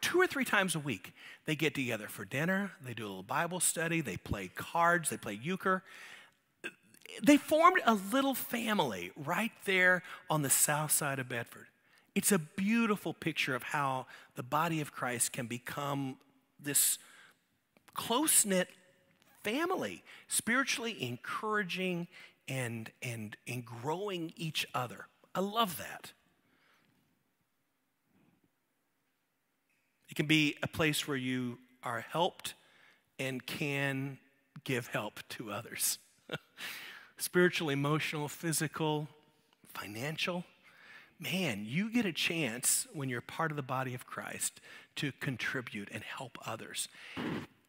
two 0.00 0.20
or 0.20 0.26
three 0.26 0.44
times 0.44 0.74
a 0.74 0.78
week, 0.78 1.12
they 1.44 1.54
get 1.54 1.74
together 1.74 2.08
for 2.08 2.24
dinner, 2.24 2.72
they 2.84 2.94
do 2.94 3.04
a 3.04 3.08
little 3.08 3.22
Bible 3.22 3.60
study, 3.60 4.00
they 4.00 4.16
play 4.16 4.50
cards, 4.54 5.10
they 5.10 5.16
play 5.16 5.38
euchre. 5.40 5.82
They 7.22 7.36
formed 7.38 7.80
a 7.86 7.94
little 7.94 8.34
family 8.34 9.12
right 9.16 9.52
there 9.64 10.02
on 10.28 10.42
the 10.42 10.50
south 10.50 10.92
side 10.92 11.18
of 11.18 11.28
Bedford. 11.28 11.66
It's 12.14 12.32
a 12.32 12.38
beautiful 12.38 13.14
picture 13.14 13.54
of 13.54 13.62
how 13.62 14.06
the 14.34 14.42
body 14.42 14.80
of 14.80 14.92
Christ 14.92 15.32
can 15.32 15.46
become 15.46 16.16
this 16.60 16.98
close 17.94 18.44
knit 18.44 18.68
family, 19.42 20.02
spiritually 20.26 20.96
encouraging 21.02 22.08
and, 22.48 22.90
and, 23.02 23.36
and 23.46 23.64
growing 23.64 24.32
each 24.36 24.66
other. 24.74 25.06
I 25.34 25.40
love 25.40 25.78
that. 25.78 26.12
It 30.07 30.07
can 30.18 30.26
be 30.26 30.56
a 30.64 30.66
place 30.66 31.06
where 31.06 31.16
you 31.16 31.56
are 31.84 32.00
helped 32.00 32.54
and 33.20 33.46
can 33.46 34.18
give 34.64 34.88
help 34.88 35.20
to 35.28 35.52
others 35.52 36.00
spiritual, 37.18 37.70
emotional, 37.70 38.26
physical, 38.26 39.06
financial. 39.68 40.42
Man, 41.20 41.64
you 41.64 41.88
get 41.88 42.04
a 42.04 42.12
chance 42.12 42.88
when 42.92 43.08
you're 43.08 43.20
part 43.20 43.52
of 43.52 43.56
the 43.56 43.62
body 43.62 43.94
of 43.94 44.06
Christ 44.06 44.60
to 44.96 45.12
contribute 45.20 45.88
and 45.92 46.02
help 46.02 46.36
others. 46.44 46.88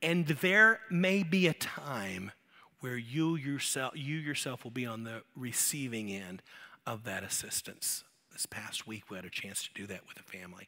And 0.01 0.25
there 0.25 0.79
may 0.89 1.21
be 1.21 1.45
a 1.45 1.53
time 1.53 2.31
where 2.79 2.97
you 2.97 3.35
yourself, 3.35 3.93
you 3.95 4.15
yourself 4.15 4.63
will 4.63 4.71
be 4.71 4.87
on 4.87 5.03
the 5.03 5.21
receiving 5.35 6.09
end 6.11 6.41
of 6.87 7.03
that 7.03 7.23
assistance. 7.23 8.03
This 8.33 8.47
past 8.47 8.87
week, 8.87 9.11
we 9.11 9.17
had 9.17 9.25
a 9.25 9.29
chance 9.29 9.61
to 9.65 9.69
do 9.75 9.85
that 9.85 10.07
with 10.07 10.17
a 10.19 10.23
family 10.23 10.67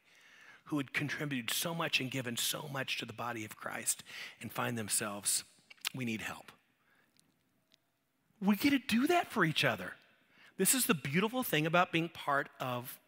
who 0.71 0.77
had 0.77 0.93
contributed 0.93 1.51
so 1.51 1.75
much 1.75 1.99
and 1.99 2.09
given 2.09 2.35
so 2.35 2.67
much 2.71 2.97
to 2.97 3.05
the 3.05 3.13
body 3.13 3.45
of 3.45 3.55
Christ 3.55 4.03
and 4.41 4.51
find 4.51 4.77
themselves, 4.77 5.43
we 5.93 6.05
need 6.05 6.21
help. 6.21 6.51
We 8.41 8.55
get 8.55 8.71
to 8.71 8.79
do 8.79 9.05
that 9.07 9.29
for 9.29 9.45
each 9.45 9.63
other. 9.63 9.93
This 10.57 10.73
is 10.73 10.85
the 10.85 10.93
beautiful 10.93 11.43
thing 11.43 11.65
about 11.65 11.91
being 11.91 12.09
part 12.09 12.49
of, 12.59 12.99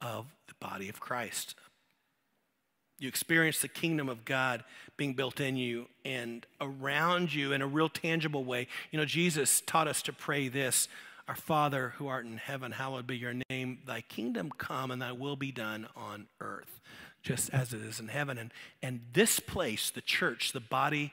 of 0.00 0.26
the 0.48 0.54
body 0.58 0.88
of 0.88 0.98
Christ. 0.98 1.54
You 2.98 3.08
experience 3.08 3.60
the 3.60 3.68
kingdom 3.68 4.08
of 4.08 4.24
God 4.24 4.64
being 4.96 5.14
built 5.14 5.40
in 5.40 5.56
you 5.56 5.86
and 6.04 6.44
around 6.60 7.32
you 7.32 7.52
in 7.52 7.62
a 7.62 7.66
real 7.66 7.88
tangible 7.88 8.44
way. 8.44 8.66
You 8.90 8.98
know, 8.98 9.06
Jesus 9.06 9.62
taught 9.62 9.88
us 9.88 10.02
to 10.02 10.12
pray 10.12 10.48
this 10.48 10.86
Our 11.28 11.34
Father 11.34 11.94
who 11.96 12.08
art 12.08 12.26
in 12.26 12.36
heaven, 12.36 12.72
hallowed 12.72 13.06
be 13.06 13.16
your 13.16 13.34
name. 13.48 13.78
Thy 13.86 14.02
kingdom 14.02 14.50
come 14.58 14.90
and 14.90 15.00
thy 15.00 15.12
will 15.12 15.36
be 15.36 15.50
done 15.50 15.88
on 15.96 16.26
earth, 16.40 16.80
just 17.22 17.50
as 17.50 17.72
it 17.72 17.82
is 17.82 18.00
in 18.00 18.08
heaven. 18.08 18.38
And, 18.38 18.52
and 18.82 19.00
this 19.12 19.40
place, 19.40 19.90
the 19.90 20.00
church, 20.00 20.52
the 20.52 20.60
body, 20.60 21.12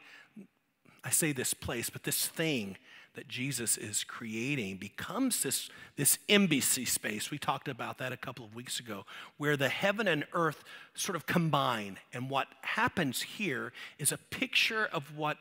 I 1.03 1.09
say 1.09 1.31
this 1.31 1.53
place, 1.53 1.89
but 1.89 2.03
this 2.03 2.27
thing 2.27 2.77
that 3.17 3.27
Jesus 3.27 3.77
is 3.77 4.03
creating 4.03 4.77
becomes 4.77 5.41
this, 5.41 5.69
this 5.95 6.19
embassy 6.29 6.85
space. 6.85 7.31
We 7.31 7.39
talked 7.39 7.67
about 7.67 7.97
that 7.97 8.11
a 8.11 8.17
couple 8.17 8.45
of 8.45 8.53
weeks 8.53 8.79
ago, 8.79 9.05
where 9.37 9.57
the 9.57 9.69
heaven 9.69 10.07
and 10.07 10.23
earth 10.33 10.63
sort 10.93 11.15
of 11.15 11.25
combine. 11.25 11.97
And 12.13 12.29
what 12.29 12.47
happens 12.61 13.23
here 13.23 13.73
is 13.97 14.11
a 14.11 14.17
picture 14.17 14.85
of 14.85 15.17
what, 15.17 15.37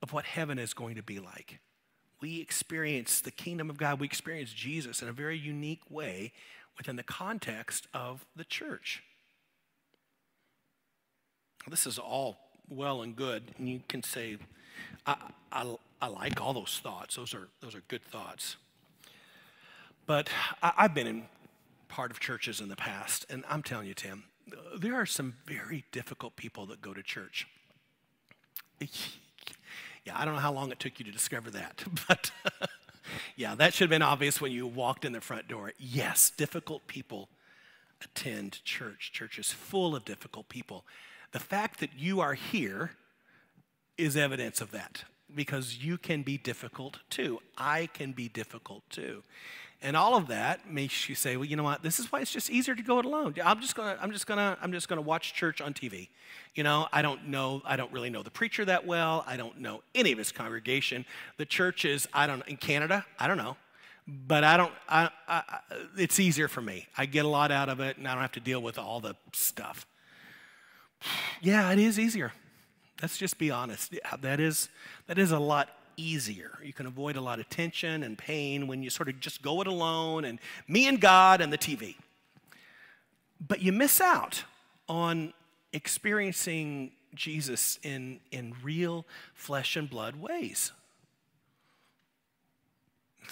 of 0.00 0.14
what 0.14 0.24
heaven 0.24 0.58
is 0.58 0.72
going 0.72 0.94
to 0.94 1.02
be 1.02 1.18
like. 1.18 1.58
We 2.22 2.40
experience 2.40 3.20
the 3.20 3.32
kingdom 3.32 3.68
of 3.68 3.76
God, 3.76 4.00
we 4.00 4.06
experience 4.06 4.52
Jesus 4.52 5.02
in 5.02 5.08
a 5.08 5.12
very 5.12 5.36
unique 5.36 5.82
way 5.90 6.32
within 6.78 6.96
the 6.96 7.02
context 7.02 7.86
of 7.92 8.24
the 8.34 8.44
church. 8.44 9.02
This 11.68 11.86
is 11.86 11.98
all 11.98 12.36
well 12.68 13.02
and 13.02 13.14
good, 13.14 13.44
and 13.58 13.68
you 13.68 13.80
can 13.88 14.02
say, 14.02 14.38
I, 15.06 15.16
I, 15.52 15.76
I 16.00 16.06
like 16.08 16.40
all 16.40 16.52
those 16.52 16.80
thoughts. 16.82 17.16
Those 17.16 17.34
are, 17.34 17.48
those 17.60 17.74
are 17.74 17.82
good 17.88 18.02
thoughts. 18.04 18.56
But 20.06 20.28
I, 20.62 20.72
I've 20.78 20.94
been 20.94 21.06
in 21.06 21.24
part 21.88 22.10
of 22.10 22.20
churches 22.20 22.60
in 22.60 22.68
the 22.68 22.76
past, 22.76 23.26
and 23.30 23.44
I'm 23.48 23.62
telling 23.62 23.86
you, 23.86 23.94
Tim, 23.94 24.24
there 24.76 24.94
are 24.94 25.06
some 25.06 25.34
very 25.46 25.84
difficult 25.92 26.36
people 26.36 26.66
that 26.66 26.80
go 26.80 26.94
to 26.94 27.02
church. 27.02 27.46
Yeah, 30.04 30.18
I 30.18 30.24
don't 30.24 30.34
know 30.34 30.40
how 30.40 30.52
long 30.52 30.72
it 30.72 30.80
took 30.80 30.98
you 30.98 31.04
to 31.04 31.12
discover 31.12 31.50
that, 31.50 31.84
but 32.08 32.32
yeah, 33.36 33.54
that 33.54 33.74
should 33.74 33.84
have 33.84 33.90
been 33.90 34.02
obvious 34.02 34.40
when 34.40 34.52
you 34.52 34.66
walked 34.66 35.04
in 35.04 35.12
the 35.12 35.20
front 35.20 35.48
door. 35.48 35.72
Yes, 35.78 36.30
difficult 36.30 36.86
people 36.86 37.28
attend 38.02 38.64
church. 38.64 39.12
Church 39.12 39.38
is 39.38 39.52
full 39.52 39.94
of 39.94 40.04
difficult 40.04 40.48
people. 40.48 40.84
The 41.32 41.40
fact 41.40 41.80
that 41.80 41.90
you 41.96 42.20
are 42.20 42.34
here 42.34 42.92
is 43.98 44.16
evidence 44.16 44.60
of 44.60 44.70
that 44.72 45.04
because 45.34 45.78
you 45.78 45.96
can 45.98 46.22
be 46.22 46.36
difficult 46.36 46.98
too. 47.10 47.40
I 47.56 47.88
can 47.92 48.12
be 48.12 48.28
difficult 48.28 48.82
too. 48.90 49.22
And 49.84 49.96
all 49.96 50.14
of 50.16 50.28
that 50.28 50.70
makes 50.70 51.08
you 51.08 51.16
say, 51.16 51.36
well, 51.36 51.44
you 51.44 51.56
know 51.56 51.64
what? 51.64 51.82
This 51.82 51.98
is 51.98 52.12
why 52.12 52.20
it's 52.20 52.30
just 52.30 52.50
easier 52.50 52.74
to 52.74 52.82
go 52.82 53.00
it 53.00 53.04
alone. 53.04 53.34
I'm 53.44 53.60
just 53.60 53.74
gonna, 53.74 53.98
I'm 54.00 54.12
just 54.12 54.26
gonna, 54.26 54.56
I'm 54.62 54.72
just 54.72 54.88
gonna 54.88 55.00
watch 55.00 55.34
church 55.34 55.60
on 55.60 55.74
TV. 55.74 56.08
You 56.54 56.62
know, 56.62 56.86
I 56.92 57.02
don't 57.02 57.28
know, 57.28 57.62
I 57.64 57.76
don't 57.76 57.90
really 57.92 58.08
know 58.08 58.22
the 58.22 58.30
preacher 58.30 58.64
that 58.66 58.86
well. 58.86 59.24
I 59.26 59.36
don't 59.36 59.58
know 59.58 59.82
any 59.94 60.12
of 60.12 60.18
his 60.18 60.30
congregation. 60.30 61.04
The 61.36 61.46
church 61.46 61.84
is, 61.84 62.06
I 62.12 62.28
don't 62.28 62.46
in 62.46 62.58
Canada, 62.58 63.04
I 63.18 63.26
don't 63.26 63.38
know. 63.38 63.56
But 64.06 64.44
I 64.44 64.56
don't, 64.56 64.72
I, 64.88 65.10
I, 65.28 65.42
it's 65.96 66.20
easier 66.20 66.48
for 66.48 66.60
me. 66.60 66.86
I 66.96 67.06
get 67.06 67.24
a 67.24 67.28
lot 67.28 67.50
out 67.50 67.68
of 67.68 67.80
it 67.80 67.96
and 67.96 68.06
I 68.06 68.12
don't 68.12 68.22
have 68.22 68.32
to 68.32 68.40
deal 68.40 68.60
with 68.60 68.78
all 68.78 69.00
the 69.00 69.14
stuff. 69.32 69.86
Yeah, 71.40 71.70
it 71.72 71.78
is 71.78 71.98
easier. 71.98 72.32
Let's 73.00 73.18
just 73.18 73.38
be 73.38 73.50
honest. 73.50 73.94
That 74.20 74.40
is, 74.40 74.68
that 75.06 75.18
is 75.18 75.32
a 75.32 75.38
lot 75.38 75.70
easier. 75.96 76.58
You 76.62 76.72
can 76.72 76.86
avoid 76.86 77.16
a 77.16 77.20
lot 77.20 77.40
of 77.40 77.48
tension 77.48 78.02
and 78.02 78.16
pain 78.16 78.66
when 78.66 78.82
you 78.82 78.90
sort 78.90 79.08
of 79.08 79.20
just 79.20 79.42
go 79.42 79.60
it 79.60 79.66
alone 79.66 80.24
and 80.24 80.38
me 80.68 80.86
and 80.86 81.00
God 81.00 81.40
and 81.40 81.52
the 81.52 81.58
TV. 81.58 81.96
But 83.46 83.60
you 83.60 83.72
miss 83.72 84.00
out 84.00 84.44
on 84.88 85.32
experiencing 85.72 86.92
Jesus 87.14 87.78
in, 87.82 88.20
in 88.30 88.54
real 88.62 89.04
flesh 89.34 89.76
and 89.76 89.88
blood 89.88 90.16
ways. 90.16 90.72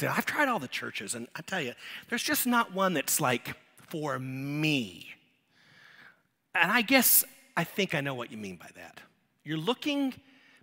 I've 0.02 0.26
tried 0.26 0.48
all 0.48 0.58
the 0.58 0.68
churches, 0.68 1.14
and 1.14 1.28
I 1.36 1.42
tell 1.42 1.60
you, 1.60 1.74
there's 2.08 2.22
just 2.22 2.46
not 2.46 2.72
one 2.72 2.94
that's 2.94 3.20
like 3.20 3.54
for 3.88 4.18
me. 4.18 5.14
And 6.54 6.70
I 6.70 6.82
guess 6.82 7.24
I 7.60 7.64
think 7.64 7.94
I 7.94 8.00
know 8.00 8.14
what 8.14 8.30
you 8.30 8.38
mean 8.38 8.56
by 8.56 8.70
that. 8.74 9.00
You're 9.44 9.58
looking 9.58 10.14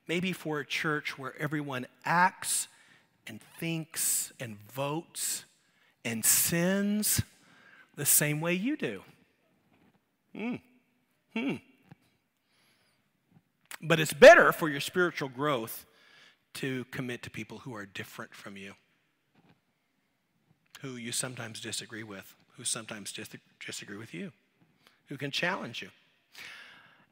maybe 0.08 0.34
for 0.34 0.60
a 0.60 0.66
church 0.66 1.16
where 1.16 1.40
everyone 1.40 1.86
acts 2.04 2.68
and 3.28 3.40
thinks 3.60 4.34
and 4.40 4.58
votes 4.72 5.46
and 6.04 6.26
sins 6.26 7.22
the 7.96 8.04
same 8.04 8.42
way 8.42 8.56
you 8.56 8.76
do. 8.76 9.04
Hmm. 10.36 10.56
Hmm. 11.36 11.56
But 13.80 14.00
it's 14.00 14.14
better 14.14 14.52
for 14.52 14.68
your 14.68 14.82
spiritual 14.82 15.30
growth 15.30 15.86
to 16.56 16.84
commit 16.86 17.22
to 17.22 17.30
people 17.30 17.60
who 17.60 17.76
are 17.76 17.86
different 17.86 18.34
from 18.34 18.58
you, 18.58 18.74
who 20.82 20.96
you 20.96 21.12
sometimes 21.12 21.62
disagree 21.62 22.02
with, 22.02 22.34
who 22.56 22.64
sometimes 22.64 23.14
disagree 23.64 23.98
with 23.98 24.16
you, 24.16 24.32
who 25.10 25.18
can 25.18 25.30
challenge 25.30 25.84
you. 25.84 25.90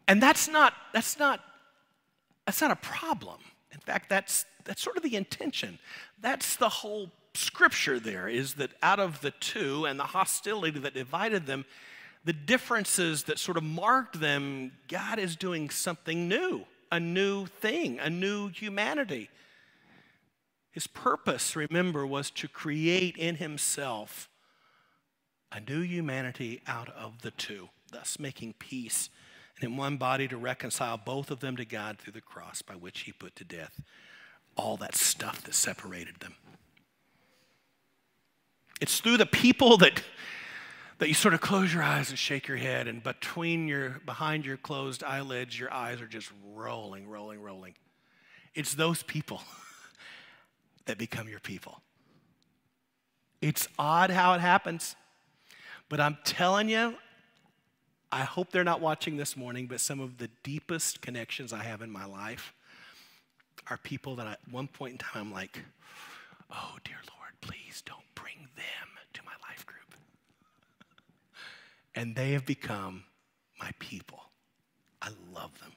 And 0.07 0.21
that's 0.21 0.47
not, 0.47 0.73
that's 0.93 1.17
not 1.17 1.41
that's 2.45 2.61
not 2.61 2.71
a 2.71 2.75
problem. 2.75 3.39
In 3.71 3.79
fact, 3.79 4.09
that's, 4.09 4.45
that's 4.63 4.81
sort 4.81 4.97
of 4.97 5.03
the 5.03 5.15
intention. 5.15 5.79
That's 6.21 6.55
the 6.55 6.69
whole 6.69 7.11
scripture 7.33 7.99
there 7.99 8.29
is 8.29 8.53
that 8.55 8.71
out 8.81 8.99
of 8.99 9.21
the 9.21 9.31
two 9.31 9.85
and 9.85 9.99
the 9.99 10.05
hostility 10.05 10.79
that 10.79 10.93
divided 10.93 11.47
them, 11.47 11.65
the 12.23 12.33
differences 12.33 13.23
that 13.23 13.39
sort 13.39 13.57
of 13.57 13.63
marked 13.63 14.19
them, 14.19 14.71
God 14.87 15.19
is 15.19 15.35
doing 15.35 15.69
something 15.69 16.27
new, 16.27 16.65
a 16.91 16.99
new 16.99 17.45
thing, 17.45 17.99
a 17.99 18.09
new 18.09 18.47
humanity. 18.49 19.29
His 20.71 20.87
purpose, 20.87 21.55
remember, 21.55 22.05
was 22.05 22.29
to 22.31 22.47
create 22.47 23.17
in 23.17 23.35
himself 23.35 24.29
a 25.51 25.59
new 25.59 25.81
humanity 25.81 26.61
out 26.67 26.89
of 26.89 27.21
the 27.21 27.31
two, 27.31 27.69
thus 27.91 28.19
making 28.19 28.53
peace 28.59 29.09
and 29.55 29.71
in 29.71 29.77
one 29.77 29.97
body 29.97 30.27
to 30.27 30.37
reconcile 30.37 30.97
both 30.97 31.31
of 31.31 31.39
them 31.39 31.55
to 31.57 31.65
God 31.65 31.97
through 31.97 32.13
the 32.13 32.21
cross 32.21 32.61
by 32.61 32.75
which 32.75 33.01
he 33.01 33.11
put 33.11 33.35
to 33.37 33.43
death 33.43 33.81
all 34.57 34.77
that 34.77 34.95
stuff 34.95 35.43
that 35.43 35.53
separated 35.53 36.19
them. 36.19 36.35
It's 38.81 38.99
through 38.99 39.17
the 39.17 39.25
people 39.25 39.77
that 39.77 40.01
that 40.97 41.09
you 41.09 41.13
sort 41.13 41.33
of 41.33 41.41
close 41.41 41.73
your 41.73 41.83
eyes 41.83 42.09
and 42.09 42.17
shake 42.17 42.47
your 42.47 42.57
head 42.57 42.87
and 42.87 43.03
between 43.03 43.67
your 43.67 44.01
behind 44.05 44.45
your 44.45 44.57
closed 44.57 45.03
eyelids 45.03 45.59
your 45.59 45.71
eyes 45.73 46.01
are 46.01 46.07
just 46.07 46.31
rolling 46.53 47.07
rolling 47.09 47.41
rolling 47.41 47.73
it's 48.53 48.75
those 48.75 49.03
people 49.03 49.41
that 50.85 50.97
become 50.97 51.27
your 51.27 51.39
people 51.39 51.81
it's 53.41 53.67
odd 53.77 54.09
how 54.09 54.33
it 54.33 54.39
happens 54.39 54.95
but 55.89 55.99
i'm 55.99 56.17
telling 56.23 56.69
you 56.69 56.95
I 58.11 58.23
hope 58.23 58.51
they're 58.51 58.63
not 58.63 58.81
watching 58.81 59.17
this 59.17 59.35
morning, 59.35 59.67
but 59.67 59.79
some 59.79 59.99
of 59.99 60.17
the 60.17 60.29
deepest 60.43 61.01
connections 61.01 61.51
I 61.51 61.63
have 61.63 61.81
in 61.81 61.91
my 61.91 62.05
life 62.05 62.53
are 63.69 63.77
people 63.77 64.15
that 64.17 64.27
at 64.27 64.39
one 64.49 64.67
point 64.67 64.93
in 64.93 64.97
time 64.99 65.27
I'm 65.27 65.33
like, 65.33 65.59
oh, 66.51 66.75
dear 66.83 66.97
Lord, 67.17 67.31
please 67.41 67.81
don't 67.85 68.05
bring 68.13 68.47
them 68.55 68.87
to 69.13 69.21
my 69.23 69.31
life 69.49 69.65
group. 69.65 69.95
and 71.95 72.15
they 72.15 72.33
have 72.33 72.45
become 72.45 73.03
my 73.59 73.71
people. 73.79 74.19
I 75.01 75.09
love 75.33 75.57
them. 75.59 75.71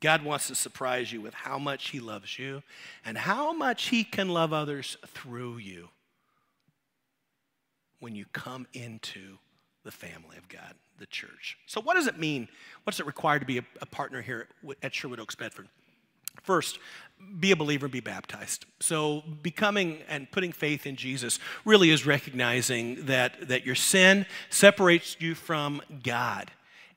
God 0.00 0.22
wants 0.22 0.48
to 0.48 0.54
surprise 0.54 1.12
you 1.12 1.20
with 1.20 1.34
how 1.34 1.58
much 1.58 1.90
He 1.90 1.98
loves 2.00 2.38
you 2.38 2.62
and 3.04 3.16
how 3.16 3.52
much 3.52 3.88
He 3.88 4.04
can 4.04 4.28
love 4.28 4.52
others 4.52 4.96
through 5.06 5.58
you 5.58 5.88
when 8.00 8.14
you 8.14 8.26
come 8.32 8.66
into 8.74 9.38
the 9.84 9.92
family 9.92 10.36
of 10.36 10.48
God 10.48 10.74
the 10.98 11.06
church. 11.06 11.58
So, 11.66 11.80
what 11.80 11.94
does 11.94 12.06
it 12.06 12.18
mean? 12.18 12.48
What's 12.84 13.00
it 13.00 13.06
required 13.06 13.40
to 13.40 13.46
be 13.46 13.58
a, 13.58 13.64
a 13.80 13.86
partner 13.86 14.22
here 14.22 14.48
at 14.82 14.94
Sherwood 14.94 15.20
Oaks 15.20 15.34
Bedford? 15.34 15.68
First, 16.42 16.78
be 17.38 17.52
a 17.52 17.56
believer 17.56 17.86
and 17.86 17.92
be 17.92 18.00
baptized. 18.00 18.66
So, 18.80 19.22
becoming 19.42 20.02
and 20.08 20.30
putting 20.30 20.52
faith 20.52 20.86
in 20.86 20.96
Jesus 20.96 21.38
really 21.64 21.90
is 21.90 22.06
recognizing 22.06 23.06
that, 23.06 23.48
that 23.48 23.64
your 23.64 23.74
sin 23.74 24.26
separates 24.50 25.16
you 25.20 25.34
from 25.34 25.82
God. 26.02 26.50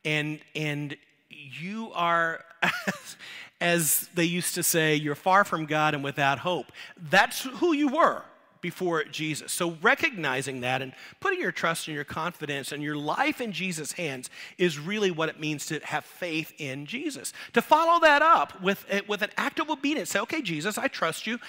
And, 0.06 0.40
and 0.56 0.96
you 1.30 1.92
are, 1.94 2.44
as 3.62 4.10
they 4.14 4.26
used 4.26 4.56
to 4.56 4.64
say, 4.64 4.96
you're 4.96 5.16
far 5.16 5.44
from 5.44 5.66
God 5.66 5.94
and 5.94 6.04
without 6.04 6.40
hope. 6.40 6.72
That's 6.98 7.42
who 7.42 7.74
you 7.74 7.90
were 7.90 8.24
before 8.62 9.04
Jesus. 9.06 9.52
So, 9.52 9.78
recognizing 9.82 10.62
that 10.62 10.82
and 10.82 10.94
putting 11.20 11.40
your 11.40 11.52
trust 11.52 11.88
and 11.88 11.96
your 11.96 12.04
confidence 12.04 12.72
and 12.72 12.82
your 12.82 12.96
life 12.96 13.42
in 13.42 13.52
Jesus' 13.52 13.94
hands 13.94 14.30
is 14.58 14.80
really 14.80 15.12
what 15.12 15.30
it 15.30 15.40
means 15.40 15.66
to 15.68 15.80
have 15.80 16.06
faith 16.06 16.54
in 16.58 16.86
Jesus. 16.86 17.34
To 17.54 17.62
follow 17.62 18.00
that 18.02 18.22
up 18.22 18.62
with, 18.62 18.86
eh, 18.90 19.02
with 19.08 19.22
an 19.22 19.32
act 19.38 19.60
of 19.60 19.70
obedience, 19.70 20.12
say, 20.12 20.20
okay, 20.20 20.42
Jesus, 20.42 20.78
I 20.78 20.88
trust 20.88 21.28
you. 21.28 21.40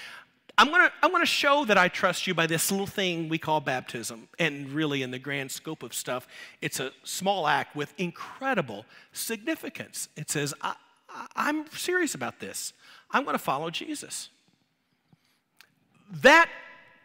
I'm 0.58 0.70
gonna, 0.70 0.90
I'm 1.04 1.12
gonna 1.12 1.24
show 1.24 1.64
that 1.66 1.78
I 1.78 1.86
trust 1.86 2.26
you 2.26 2.34
by 2.34 2.48
this 2.48 2.72
little 2.72 2.86
thing 2.86 3.28
we 3.28 3.38
call 3.38 3.60
baptism. 3.60 4.28
And 4.40 4.68
really, 4.70 5.02
in 5.02 5.12
the 5.12 5.18
grand 5.18 5.52
scope 5.52 5.84
of 5.84 5.94
stuff, 5.94 6.26
it's 6.60 6.80
a 6.80 6.90
small 7.04 7.46
act 7.46 7.76
with 7.76 7.94
incredible 7.96 8.84
significance. 9.12 10.08
It 10.16 10.30
says, 10.30 10.52
I, 10.60 10.74
I'm 11.36 11.70
serious 11.70 12.16
about 12.16 12.40
this. 12.40 12.72
I'm 13.12 13.24
gonna 13.24 13.38
follow 13.38 13.70
Jesus. 13.70 14.30
That 16.10 16.48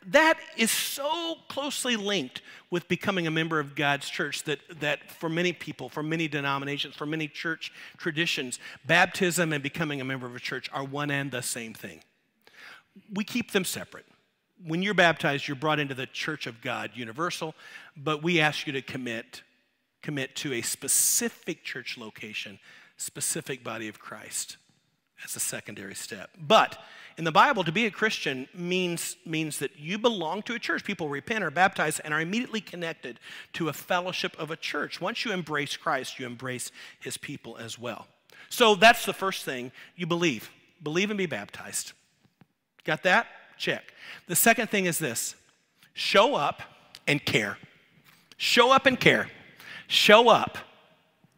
that 0.07 0.37
is 0.57 0.71
so 0.71 1.35
closely 1.47 1.95
linked 1.95 2.41
with 2.69 2.87
becoming 2.87 3.27
a 3.27 3.31
member 3.31 3.59
of 3.59 3.75
God's 3.75 4.09
church 4.09 4.43
that, 4.43 4.59
that 4.79 5.11
for 5.11 5.29
many 5.29 5.53
people, 5.53 5.89
for 5.89 6.03
many 6.03 6.27
denominations, 6.27 6.95
for 6.95 7.05
many 7.05 7.27
church 7.27 7.71
traditions, 7.97 8.59
baptism 8.85 9.53
and 9.53 9.61
becoming 9.61 10.01
a 10.01 10.03
member 10.03 10.25
of 10.25 10.35
a 10.35 10.39
church 10.39 10.69
are 10.73 10.83
one 10.83 11.11
and 11.11 11.31
the 11.31 11.41
same 11.41 11.73
thing. 11.73 12.01
We 13.13 13.23
keep 13.23 13.51
them 13.51 13.65
separate. 13.65 14.05
When 14.65 14.81
you're 14.81 14.93
baptized, 14.93 15.47
you're 15.47 15.55
brought 15.55 15.79
into 15.79 15.93
the 15.93 16.05
church 16.07 16.47
of 16.47 16.61
God, 16.61 16.91
universal, 16.93 17.53
but 17.97 18.23
we 18.23 18.39
ask 18.39 18.65
you 18.65 18.73
to 18.73 18.81
commit, 18.81 19.41
commit 20.01 20.35
to 20.37 20.53
a 20.53 20.61
specific 20.61 21.63
church 21.63 21.97
location, 21.97 22.59
specific 22.97 23.63
body 23.63 23.87
of 23.87 23.99
Christ 23.99 24.57
as 25.23 25.35
a 25.35 25.39
secondary 25.39 25.95
step. 25.95 26.29
But 26.39 26.77
in 27.17 27.23
the 27.23 27.31
Bible, 27.31 27.63
to 27.63 27.71
be 27.71 27.85
a 27.85 27.91
Christian 27.91 28.47
means, 28.53 29.17
means 29.25 29.59
that 29.59 29.77
you 29.77 29.97
belong 29.97 30.41
to 30.43 30.55
a 30.55 30.59
church. 30.59 30.83
People 30.83 31.09
repent, 31.09 31.43
are 31.43 31.51
baptized, 31.51 32.01
and 32.03 32.13
are 32.13 32.21
immediately 32.21 32.61
connected 32.61 33.19
to 33.53 33.69
a 33.69 33.73
fellowship 33.73 34.35
of 34.39 34.49
a 34.49 34.55
church. 34.55 34.99
Once 34.99 35.23
you 35.23 35.31
embrace 35.31 35.77
Christ, 35.77 36.19
you 36.19 36.25
embrace 36.25 36.71
his 36.99 37.17
people 37.17 37.57
as 37.57 37.77
well. 37.77 38.07
So 38.49 38.75
that's 38.75 39.05
the 39.05 39.13
first 39.13 39.45
thing 39.45 39.71
you 39.95 40.05
believe. 40.05 40.49
Believe 40.81 41.11
and 41.11 41.17
be 41.17 41.25
baptized. 41.25 41.93
Got 42.83 43.03
that? 43.03 43.27
Check. 43.57 43.93
The 44.27 44.35
second 44.35 44.69
thing 44.69 44.85
is 44.85 44.97
this 44.97 45.35
show 45.93 46.35
up 46.35 46.61
and 47.07 47.23
care. 47.23 47.57
Show 48.37 48.71
up 48.71 48.85
and 48.85 48.99
care. 48.99 49.29
Show 49.87 50.29
up 50.29 50.57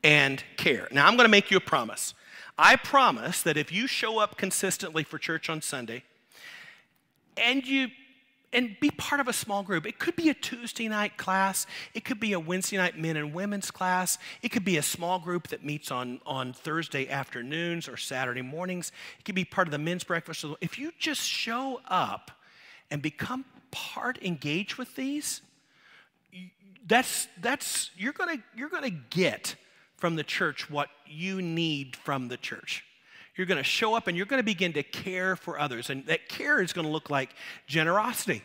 and 0.04 0.44
care. 0.58 0.88
Now, 0.92 1.08
I'm 1.08 1.16
going 1.16 1.26
to 1.26 1.32
make 1.32 1.52
you 1.52 1.58
a 1.58 1.62
promise. 1.62 2.14
I 2.58 2.76
promise 2.76 3.42
that 3.42 3.58
if 3.58 3.72
you 3.72 3.88
show 3.88 4.20
up 4.20 4.38
consistently 4.38 5.04
for 5.04 5.18
church 5.18 5.50
on 5.50 5.62
Sunday 5.62 6.04
and 7.38 7.66
you 7.66 7.90
and 8.56 8.78
be 8.80 8.90
part 8.90 9.20
of 9.20 9.28
a 9.28 9.34
small 9.34 9.64
group. 9.64 9.86
It 9.86 10.00
could 10.00 10.16
be 10.16 10.30
a 10.30 10.34
Tuesday 10.34 10.88
night 10.88 11.18
class. 11.18 11.68
It 11.94 12.06
could 12.06 12.22
be 12.22 12.32
a 12.32 12.40
Wednesday 12.40 12.78
night 12.78 12.98
men 12.98 13.18
and 13.18 13.34
women's 13.34 13.70
class. 13.70 14.18
It 14.42 14.50
could 14.50 14.64
be 14.64 14.78
a 14.78 14.82
small 14.82 15.20
group 15.20 15.50
that 15.50 15.64
meets 15.64 15.92
on, 15.92 16.22
on 16.26 16.54
Thursday 16.54 17.10
afternoons 17.10 17.90
or 17.90 17.98
Saturday 17.98 18.42
mornings. 18.42 18.94
It 19.20 19.26
could 19.26 19.36
be 19.36 19.44
part 19.44 19.68
of 19.68 19.74
the 19.74 19.78
men's 19.78 20.06
breakfast. 20.06 20.46
If 20.62 20.80
you 20.80 20.92
just 20.98 21.22
show 21.22 21.82
up 21.88 22.32
and 22.90 23.02
become 23.02 23.44
part, 23.72 24.24
engage 24.24 24.78
with 24.78 24.96
these, 24.96 25.42
that's, 26.88 27.28
that's 27.42 27.92
you're 27.98 28.14
gonna, 28.14 28.38
you're 28.56 28.70
gonna 28.70 28.90
get 28.90 29.56
from 29.98 30.16
the 30.16 30.24
church 30.24 30.70
what 30.70 30.90
you 31.06 31.42
need 31.42 31.96
from 31.96 32.28
the 32.28 32.38
church. 32.38 32.84
You're 33.36 33.48
going 33.48 33.58
to 33.58 33.64
show 33.64 33.96
up 33.96 34.08
and 34.08 34.16
you're 34.16 34.26
going 34.26 34.40
to 34.40 34.46
begin 34.46 34.74
to 34.74 34.84
care 34.84 35.36
for 35.36 35.60
others. 35.60 35.90
And 35.90 36.06
that 36.06 36.30
care 36.30 36.62
is 36.62 36.74
going 36.74 36.86
to 36.86 36.92
look 36.92 37.10
like 37.10 37.32
generosity 37.68 38.44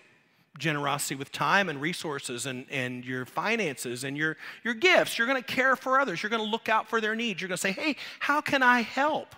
generosity 0.59 1.15
with 1.15 1.33
time 1.33 1.69
and 1.69 1.81
resources 1.81 2.47
and, 2.47 2.67
and 2.71 3.05
your 3.05 3.25
finances 3.25 4.05
and 4.05 4.17
your, 4.17 4.37
your 4.65 4.75
gifts. 4.75 5.19
You're 5.19 5.27
going 5.27 5.43
to 5.43 5.47
care 5.47 5.77
for 5.77 6.01
others. 6.01 6.23
You're 6.23 6.31
going 6.31 6.43
to 6.43 6.49
look 6.49 6.69
out 6.69 6.89
for 6.89 7.01
their 7.01 7.15
needs. 7.15 7.41
You're 7.41 7.49
going 7.49 7.57
to 7.57 7.63
say, 7.63 7.73
hey, 7.73 7.97
how 8.19 8.41
can 8.41 8.63
I 8.63 8.81
help? 8.81 9.35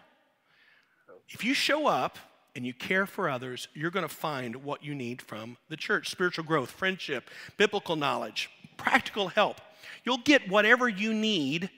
If 1.28 1.44
you 1.44 1.54
show 1.54 1.86
up 1.86 2.18
and 2.54 2.66
you 2.66 2.74
care 2.74 3.06
for 3.06 3.28
others, 3.28 3.68
you're 3.74 3.90
going 3.90 4.06
to 4.06 4.14
find 4.14 4.56
what 4.56 4.84
you 4.84 4.94
need 4.94 5.22
from 5.22 5.56
the 5.68 5.76
church 5.76 6.10
spiritual 6.10 6.44
growth, 6.44 6.70
friendship, 6.70 7.30
biblical 7.56 7.96
knowledge, 7.96 8.50
practical 8.76 9.28
help. 9.28 9.60
You'll 10.04 10.18
get 10.18 10.48
whatever 10.48 10.88
you 10.88 11.14
need 11.14 11.70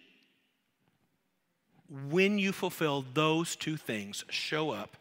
when 2.11 2.38
you 2.38 2.52
fulfill 2.52 3.04
those 3.14 3.57
two 3.57 3.76
things 3.76 4.24
show 4.28 4.70
up 4.70 4.96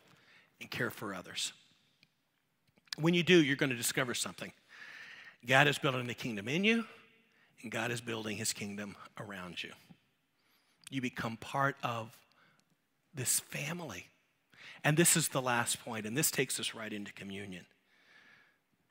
and 0.62 0.70
care 0.70 0.90
for 0.90 1.14
others. 1.14 1.54
When 2.98 3.14
you 3.14 3.24
do, 3.24 3.42
you're 3.42 3.56
going 3.56 3.72
to 3.72 3.76
discover 3.76 4.14
something. 4.14 4.52
God 5.46 5.68
is 5.68 5.78
building 5.78 6.08
the 6.08 6.14
kingdom 6.14 6.48
in 6.48 6.64
you, 6.64 6.86
and 7.62 7.72
God 7.72 7.92
is 7.92 8.00
building 8.00 8.38
his 8.38 8.54
kingdom 8.54 8.96
around 9.20 9.64
you. 9.64 9.72
You 10.90 11.02
become 11.02 11.38
part 11.38 11.76
of 11.84 12.16
this 13.14 13.40
family. 13.40 14.08
And 14.84 14.96
this 14.96 15.18
is 15.18 15.30
the 15.30 15.42
last 15.42 15.84
point, 15.84 16.06
and 16.06 16.16
this 16.16 16.30
takes 16.30 16.60
us 16.60 16.76
right 16.76 16.92
into 16.92 17.12
communion. 17.14 17.66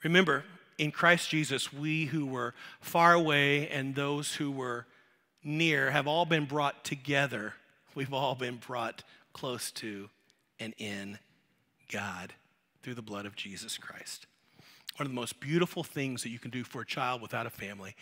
Remember, 0.03 0.45
in 0.79 0.91
Christ 0.91 1.31
Jesus, 1.31 1.73
we 1.73 2.07
who 2.07 2.27
were 2.27 2.55
far 2.81 3.13
away 3.13 3.69
and 3.69 3.95
those 3.95 4.35
who 4.35 4.51
were 4.51 4.87
near 5.45 5.91
have 5.91 6.09
all 6.09 6.25
been 6.25 6.47
brought 6.47 6.85
together 6.85 7.55
We've 7.95 8.13
all 8.13 8.35
been 8.35 8.57
brought 8.57 9.03
close 9.33 9.71
to 9.73 10.09
and 10.59 10.75
in 10.79 11.19
God 11.91 12.33
through 12.83 12.95
the 12.95 13.03
blood 13.03 13.27
of 13.27 13.37
Jesus 13.37 13.77
Christ. 13.77 14.27
One 14.97 15.07
of 15.07 15.13
the 15.13 15.21
most 15.21 15.41
beautiful 15.41 15.85
things 15.85 16.23
that 16.23 16.31
you 16.31 16.39
can 16.39 16.51
do 16.51 16.65
for 16.65 16.83
a 16.83 16.87
child 16.87 17.23
without 17.23 17.47
a 17.47 17.51
family 17.51 17.95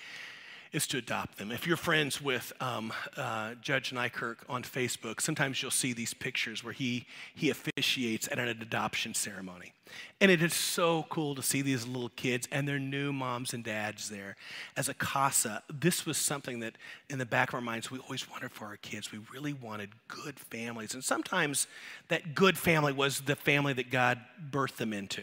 is 0.73 0.87
to 0.87 0.99
adopt 0.99 1.39
them. 1.39 1.51
If 1.51 1.67
you're 1.67 1.77
friends 1.77 2.23
with 2.23 2.53
um, 2.61 2.93
uh, 3.17 3.55
Judge 3.61 3.91
Nykirk 3.91 4.37
on 4.49 4.63
Facebook, 4.63 5.21
sometimes 5.21 5.61
you'll 5.61 5.71
see 5.71 5.93
these 5.93 6.15
pictures 6.15 6.63
where 6.63 6.73
he, 6.73 7.07
he 7.35 7.51
officiates 7.51 8.29
at 8.31 8.39
an 8.39 8.49
adoption 8.49 9.15
ceremony. 9.15 9.73
And 10.21 10.31
it 10.31 10.41
is 10.43 10.55
so 10.55 11.07
cool 11.09 11.35
to 11.35 11.43
see 11.43 11.63
these 11.63 11.87
little 11.87 12.11
kids 12.11 12.47
and 12.53 12.69
their 12.69 12.79
new 12.79 13.13
moms 13.13 13.53
and 13.53 13.65
dads 13.65 14.09
there. 14.09 14.37
As 14.77 14.89
a 14.89 14.95
CASA, 14.95 15.65
this 15.73 16.07
was 16.07 16.17
something 16.17 16.61
that 16.61 16.77
in 17.09 17.19
the 17.19 17.27
back 17.27 17.49
of 17.49 17.55
our 17.55 17.61
minds 17.61 17.91
we 17.91 17.99
always 17.99 18.31
wanted 18.31 18.53
for 18.53 18.67
our 18.67 18.77
kids. 18.77 19.11
We 19.11 19.19
really 19.33 19.53
wanted 19.53 19.91
good 20.07 20.39
families. 20.39 20.95
And 20.95 21.03
sometimes 21.03 21.67
that 22.09 22.37
good 22.37 22.57
family 22.57 22.93
was 22.93 23.23
the 23.23 23.35
family 23.35 23.73
that 23.73 23.91
God 23.91 24.21
birthed 24.51 24.77
them 24.77 24.93
into 24.93 25.23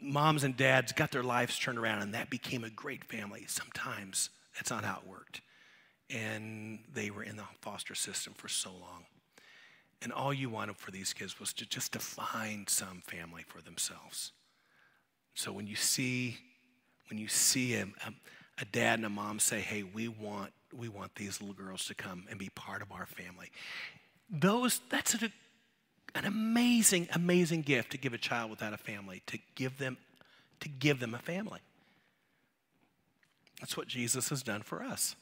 moms 0.00 0.44
and 0.44 0.56
dads 0.56 0.92
got 0.92 1.10
their 1.10 1.22
lives 1.22 1.58
turned 1.58 1.78
around 1.78 2.02
and 2.02 2.14
that 2.14 2.30
became 2.30 2.64
a 2.64 2.70
great 2.70 3.04
family. 3.04 3.44
Sometimes 3.46 4.30
that's 4.54 4.70
not 4.70 4.84
how 4.84 5.00
it 5.02 5.08
worked. 5.08 5.40
And 6.10 6.80
they 6.92 7.10
were 7.10 7.22
in 7.22 7.36
the 7.36 7.44
foster 7.60 7.94
system 7.94 8.32
for 8.36 8.48
so 8.48 8.70
long. 8.70 9.04
And 10.00 10.12
all 10.12 10.32
you 10.32 10.48
wanted 10.48 10.76
for 10.76 10.90
these 10.90 11.12
kids 11.12 11.40
was 11.40 11.52
to 11.54 11.66
just 11.66 11.92
to 11.92 11.98
find 11.98 12.68
some 12.68 13.02
family 13.06 13.44
for 13.46 13.60
themselves. 13.60 14.32
So 15.34 15.52
when 15.52 15.66
you 15.66 15.76
see 15.76 16.38
when 17.08 17.18
you 17.18 17.28
see 17.28 17.74
a, 17.74 17.82
a, 17.82 18.12
a 18.60 18.64
dad 18.66 18.98
and 18.98 19.06
a 19.06 19.08
mom 19.08 19.38
say, 19.38 19.60
hey, 19.60 19.82
we 19.82 20.08
want 20.08 20.52
we 20.76 20.88
want 20.88 21.14
these 21.14 21.40
little 21.40 21.54
girls 21.54 21.86
to 21.86 21.94
come 21.94 22.26
and 22.28 22.38
be 22.38 22.50
part 22.50 22.82
of 22.82 22.92
our 22.92 23.06
family. 23.06 23.50
Those 24.30 24.80
that's 24.90 25.14
a 25.14 25.30
an 26.14 26.24
amazing, 26.24 27.08
amazing 27.12 27.62
gift 27.62 27.92
to 27.92 27.98
give 27.98 28.12
a 28.12 28.18
child 28.18 28.50
without 28.50 28.72
a 28.72 28.78
family, 28.78 29.22
to 29.26 29.38
give 29.54 29.78
them, 29.78 29.96
to 30.60 30.68
give 30.68 31.00
them 31.00 31.14
a 31.14 31.18
family. 31.18 31.60
That's 33.60 33.76
what 33.76 33.88
Jesus 33.88 34.28
has 34.30 34.42
done 34.42 34.62
for 34.62 34.82
us. 34.82 35.16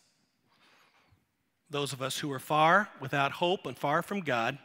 Those 1.71 1.93
of 1.93 2.01
us 2.01 2.19
who 2.19 2.31
are 2.33 2.39
far, 2.39 2.89
without 3.01 3.33
hope, 3.33 3.67
and 3.67 3.77
far 3.77 4.03
from 4.03 4.21
God, 4.21 4.59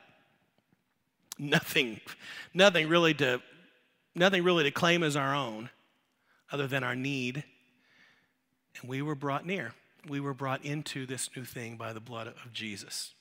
nothing, 1.39 1.99
nothing 2.53 2.87
really 2.87 3.13
to, 3.15 3.41
nothing 4.13 4.43
really 4.43 4.63
to 4.65 4.71
claim 4.71 5.01
as 5.01 5.15
our 5.15 5.33
own, 5.33 5.69
other 6.51 6.67
than 6.67 6.83
our 6.83 6.95
need. 6.95 7.43
And 8.79 8.89
we 8.89 9.01
were 9.01 9.15
brought 9.15 9.45
near. 9.45 9.73
We 10.07 10.19
were 10.19 10.33
brought 10.33 10.63
into 10.63 11.05
this 11.05 11.29
new 11.35 11.43
thing 11.43 11.77
by 11.77 11.93
the 11.93 11.99
blood 11.99 12.27
of 12.27 12.53
Jesus. 12.53 13.13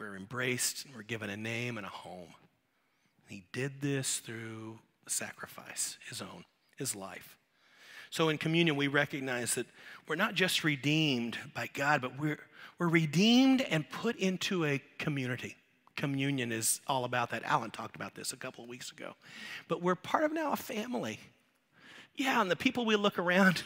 We're 0.00 0.16
embraced, 0.16 0.86
we're 0.96 1.02
given 1.02 1.28
a 1.28 1.36
name 1.36 1.76
and 1.76 1.86
a 1.86 1.90
home. 1.90 2.32
he 3.28 3.44
did 3.52 3.82
this 3.82 4.20
through 4.20 4.78
sacrifice, 5.06 5.98
his 6.08 6.22
own, 6.22 6.44
his 6.78 6.96
life. 6.96 7.36
So 8.08 8.30
in 8.30 8.38
communion, 8.38 8.76
we 8.76 8.88
recognize 8.88 9.54
that 9.56 9.66
we're 10.08 10.16
not 10.16 10.34
just 10.34 10.64
redeemed 10.64 11.36
by 11.54 11.68
God, 11.74 12.00
but 12.00 12.18
we're, 12.18 12.38
we're 12.78 12.88
redeemed 12.88 13.60
and 13.60 13.88
put 13.90 14.16
into 14.16 14.64
a 14.64 14.82
community. 14.98 15.56
Communion 15.96 16.50
is 16.50 16.80
all 16.86 17.04
about 17.04 17.30
that. 17.32 17.42
Alan 17.44 17.70
talked 17.70 17.94
about 17.94 18.14
this 18.14 18.32
a 18.32 18.36
couple 18.38 18.64
of 18.64 18.70
weeks 18.70 18.90
ago. 18.90 19.12
But 19.68 19.82
we're 19.82 19.96
part 19.96 20.24
of 20.24 20.32
now 20.32 20.52
a 20.52 20.56
family. 20.56 21.20
Yeah, 22.16 22.40
and 22.40 22.50
the 22.50 22.56
people 22.56 22.86
we 22.86 22.96
look 22.96 23.18
around 23.18 23.64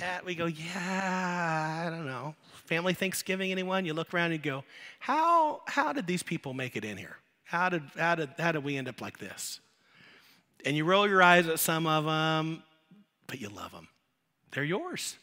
at, 0.00 0.24
we 0.24 0.34
go, 0.34 0.46
yeah, 0.46 1.84
I 1.86 1.90
don't 1.90 2.06
know. 2.06 2.34
Family 2.64 2.94
Thanksgiving, 2.94 3.52
anyone? 3.52 3.84
You 3.84 3.94
look 3.94 4.12
around 4.12 4.32
and 4.32 4.44
you 4.44 4.50
go, 4.50 4.64
how, 4.98 5.62
how 5.66 5.92
did 5.92 6.06
these 6.06 6.22
people 6.22 6.54
make 6.54 6.76
it 6.76 6.84
in 6.84 6.96
here? 6.96 7.16
How 7.44 7.68
did, 7.68 7.82
how, 7.96 8.14
did, 8.14 8.30
how 8.38 8.52
did 8.52 8.64
we 8.64 8.76
end 8.76 8.88
up 8.88 9.00
like 9.00 9.18
this? 9.18 9.60
And 10.64 10.76
you 10.76 10.84
roll 10.84 11.08
your 11.08 11.22
eyes 11.22 11.46
at 11.46 11.58
some 11.58 11.86
of 11.86 12.04
them, 12.04 12.62
but 13.26 13.40
you 13.40 13.48
love 13.48 13.72
them. 13.72 13.88
They're 14.52 14.64
yours, 14.64 15.16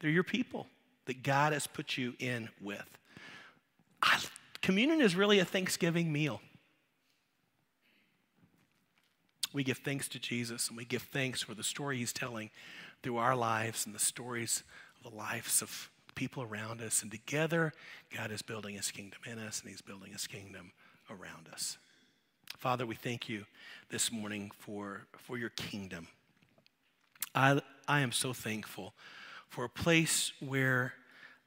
they're 0.00 0.10
your 0.10 0.24
people 0.24 0.66
that 1.06 1.22
God 1.22 1.52
has 1.52 1.66
put 1.66 1.96
you 1.96 2.14
in 2.18 2.48
with. 2.60 2.86
I, 4.02 4.20
communion 4.60 5.00
is 5.00 5.14
really 5.14 5.38
a 5.38 5.44
Thanksgiving 5.44 6.12
meal. 6.12 6.40
We 9.52 9.64
give 9.64 9.78
thanks 9.78 10.08
to 10.08 10.18
Jesus 10.18 10.68
and 10.68 10.76
we 10.76 10.84
give 10.84 11.02
thanks 11.02 11.42
for 11.42 11.54
the 11.54 11.62
story 11.62 11.98
he's 11.98 12.12
telling 12.12 12.50
through 13.02 13.16
our 13.16 13.36
lives 13.36 13.86
and 13.86 13.94
the 13.94 14.00
stories 14.00 14.62
of 14.96 15.10
the 15.10 15.16
lives 15.16 15.62
of 15.62 15.90
people 16.14 16.42
around 16.42 16.80
us. 16.80 17.02
And 17.02 17.10
together, 17.10 17.72
God 18.14 18.30
is 18.30 18.42
building 18.42 18.76
his 18.76 18.90
kingdom 18.90 19.20
in 19.26 19.38
us 19.38 19.60
and 19.60 19.70
he's 19.70 19.82
building 19.82 20.12
his 20.12 20.26
kingdom 20.26 20.72
around 21.10 21.48
us. 21.52 21.78
Father, 22.58 22.86
we 22.86 22.94
thank 22.94 23.28
you 23.28 23.44
this 23.90 24.12
morning 24.12 24.50
for, 24.58 25.06
for 25.16 25.36
your 25.36 25.50
kingdom. 25.50 26.06
I, 27.34 27.60
I 27.88 28.00
am 28.00 28.12
so 28.12 28.32
thankful 28.32 28.94
for 29.48 29.64
a 29.64 29.68
place 29.68 30.32
where 30.40 30.94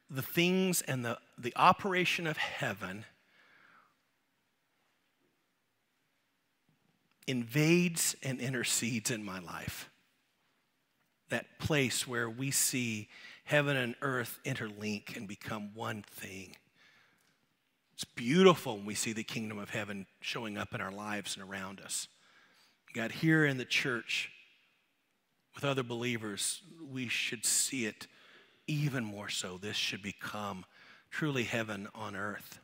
the 0.10 0.22
things 0.22 0.82
and 0.82 1.06
the, 1.06 1.18
the 1.38 1.54
operation 1.56 2.28
of 2.28 2.38
heaven 2.38 3.06
invades 7.28 8.16
and 8.22 8.40
intercedes 8.40 9.10
in 9.10 9.24
my 9.24 9.40
life. 9.40 9.90
That 11.30 11.60
place 11.60 12.08
where 12.08 12.30
we 12.30 12.52
see 12.52 13.10
heaven 13.46 13.78
and 13.78 13.96
earth 14.02 14.40
interlink 14.46 15.16
and 15.16 15.28
become 15.28 15.72
one 15.74 16.04
thing. 16.04 16.56
It's 17.94 18.04
beautiful 18.04 18.76
when 18.76 18.86
we 18.86 18.96
see 18.96 19.14
the 19.14 19.24
kingdom 19.24 19.58
of 19.58 19.70
heaven 19.70 20.06
showing 20.20 20.58
up 20.58 20.76
in 20.76 20.82
our 20.82 20.92
lives 20.92 21.38
and 21.38 21.50
around 21.50 21.80
us. 21.80 22.08
God, 22.94 23.12
here 23.12 23.46
in 23.46 23.58
the 23.58 23.66
church 23.66 24.32
with 25.54 25.64
other 25.64 25.84
believers, 25.84 26.62
we 26.92 27.08
should 27.08 27.46
see 27.46 27.86
it 27.86 28.08
even 28.68 29.04
more 29.04 29.30
so. 29.30 29.58
This 29.58 29.78
should 29.78 30.02
become 30.02 30.66
truly 31.10 31.44
heaven 31.44 31.88
on 31.96 32.16
earth. 32.16 32.60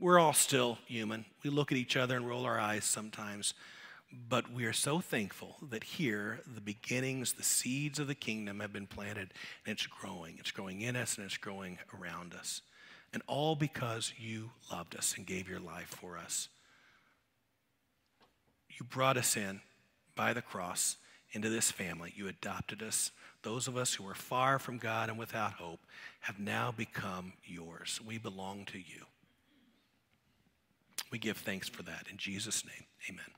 We're 0.00 0.18
all 0.18 0.32
still 0.32 0.78
human. 0.86 1.24
We 1.42 1.50
look 1.50 1.72
at 1.72 1.78
each 1.78 1.96
other 1.96 2.16
and 2.16 2.26
roll 2.26 2.44
our 2.44 2.58
eyes 2.58 2.84
sometimes. 2.84 3.54
But 4.10 4.50
we 4.50 4.64
are 4.64 4.72
so 4.72 5.00
thankful 5.00 5.56
that 5.70 5.84
here, 5.84 6.40
the 6.46 6.62
beginnings, 6.62 7.34
the 7.34 7.42
seeds 7.42 7.98
of 7.98 8.06
the 8.06 8.14
kingdom 8.14 8.60
have 8.60 8.72
been 8.72 8.86
planted, 8.86 9.32
and 9.66 9.72
it's 9.74 9.86
growing. 9.86 10.36
It's 10.38 10.50
growing 10.50 10.80
in 10.80 10.96
us 10.96 11.16
and 11.16 11.26
it's 11.26 11.36
growing 11.36 11.78
around 11.98 12.34
us. 12.34 12.62
And 13.12 13.22
all 13.26 13.54
because 13.54 14.12
you 14.18 14.50
loved 14.70 14.96
us 14.96 15.14
and 15.16 15.26
gave 15.26 15.48
your 15.48 15.60
life 15.60 15.88
for 15.88 16.16
us. 16.16 16.48
You 18.70 18.84
brought 18.84 19.16
us 19.16 19.36
in 19.36 19.60
by 20.14 20.32
the 20.32 20.42
cross 20.42 20.96
into 21.32 21.50
this 21.50 21.70
family. 21.70 22.12
You 22.16 22.28
adopted 22.28 22.82
us. 22.82 23.10
Those 23.42 23.68
of 23.68 23.76
us 23.76 23.94
who 23.94 24.04
were 24.04 24.14
far 24.14 24.58
from 24.58 24.78
God 24.78 25.08
and 25.08 25.18
without 25.18 25.54
hope 25.54 25.80
have 26.20 26.38
now 26.38 26.72
become 26.74 27.34
yours. 27.44 28.00
We 28.06 28.18
belong 28.18 28.64
to 28.66 28.78
you. 28.78 29.04
We 31.10 31.18
give 31.18 31.38
thanks 31.38 31.68
for 31.68 31.82
that. 31.84 32.06
In 32.10 32.18
Jesus' 32.18 32.64
name, 32.64 32.84
amen. 33.08 33.37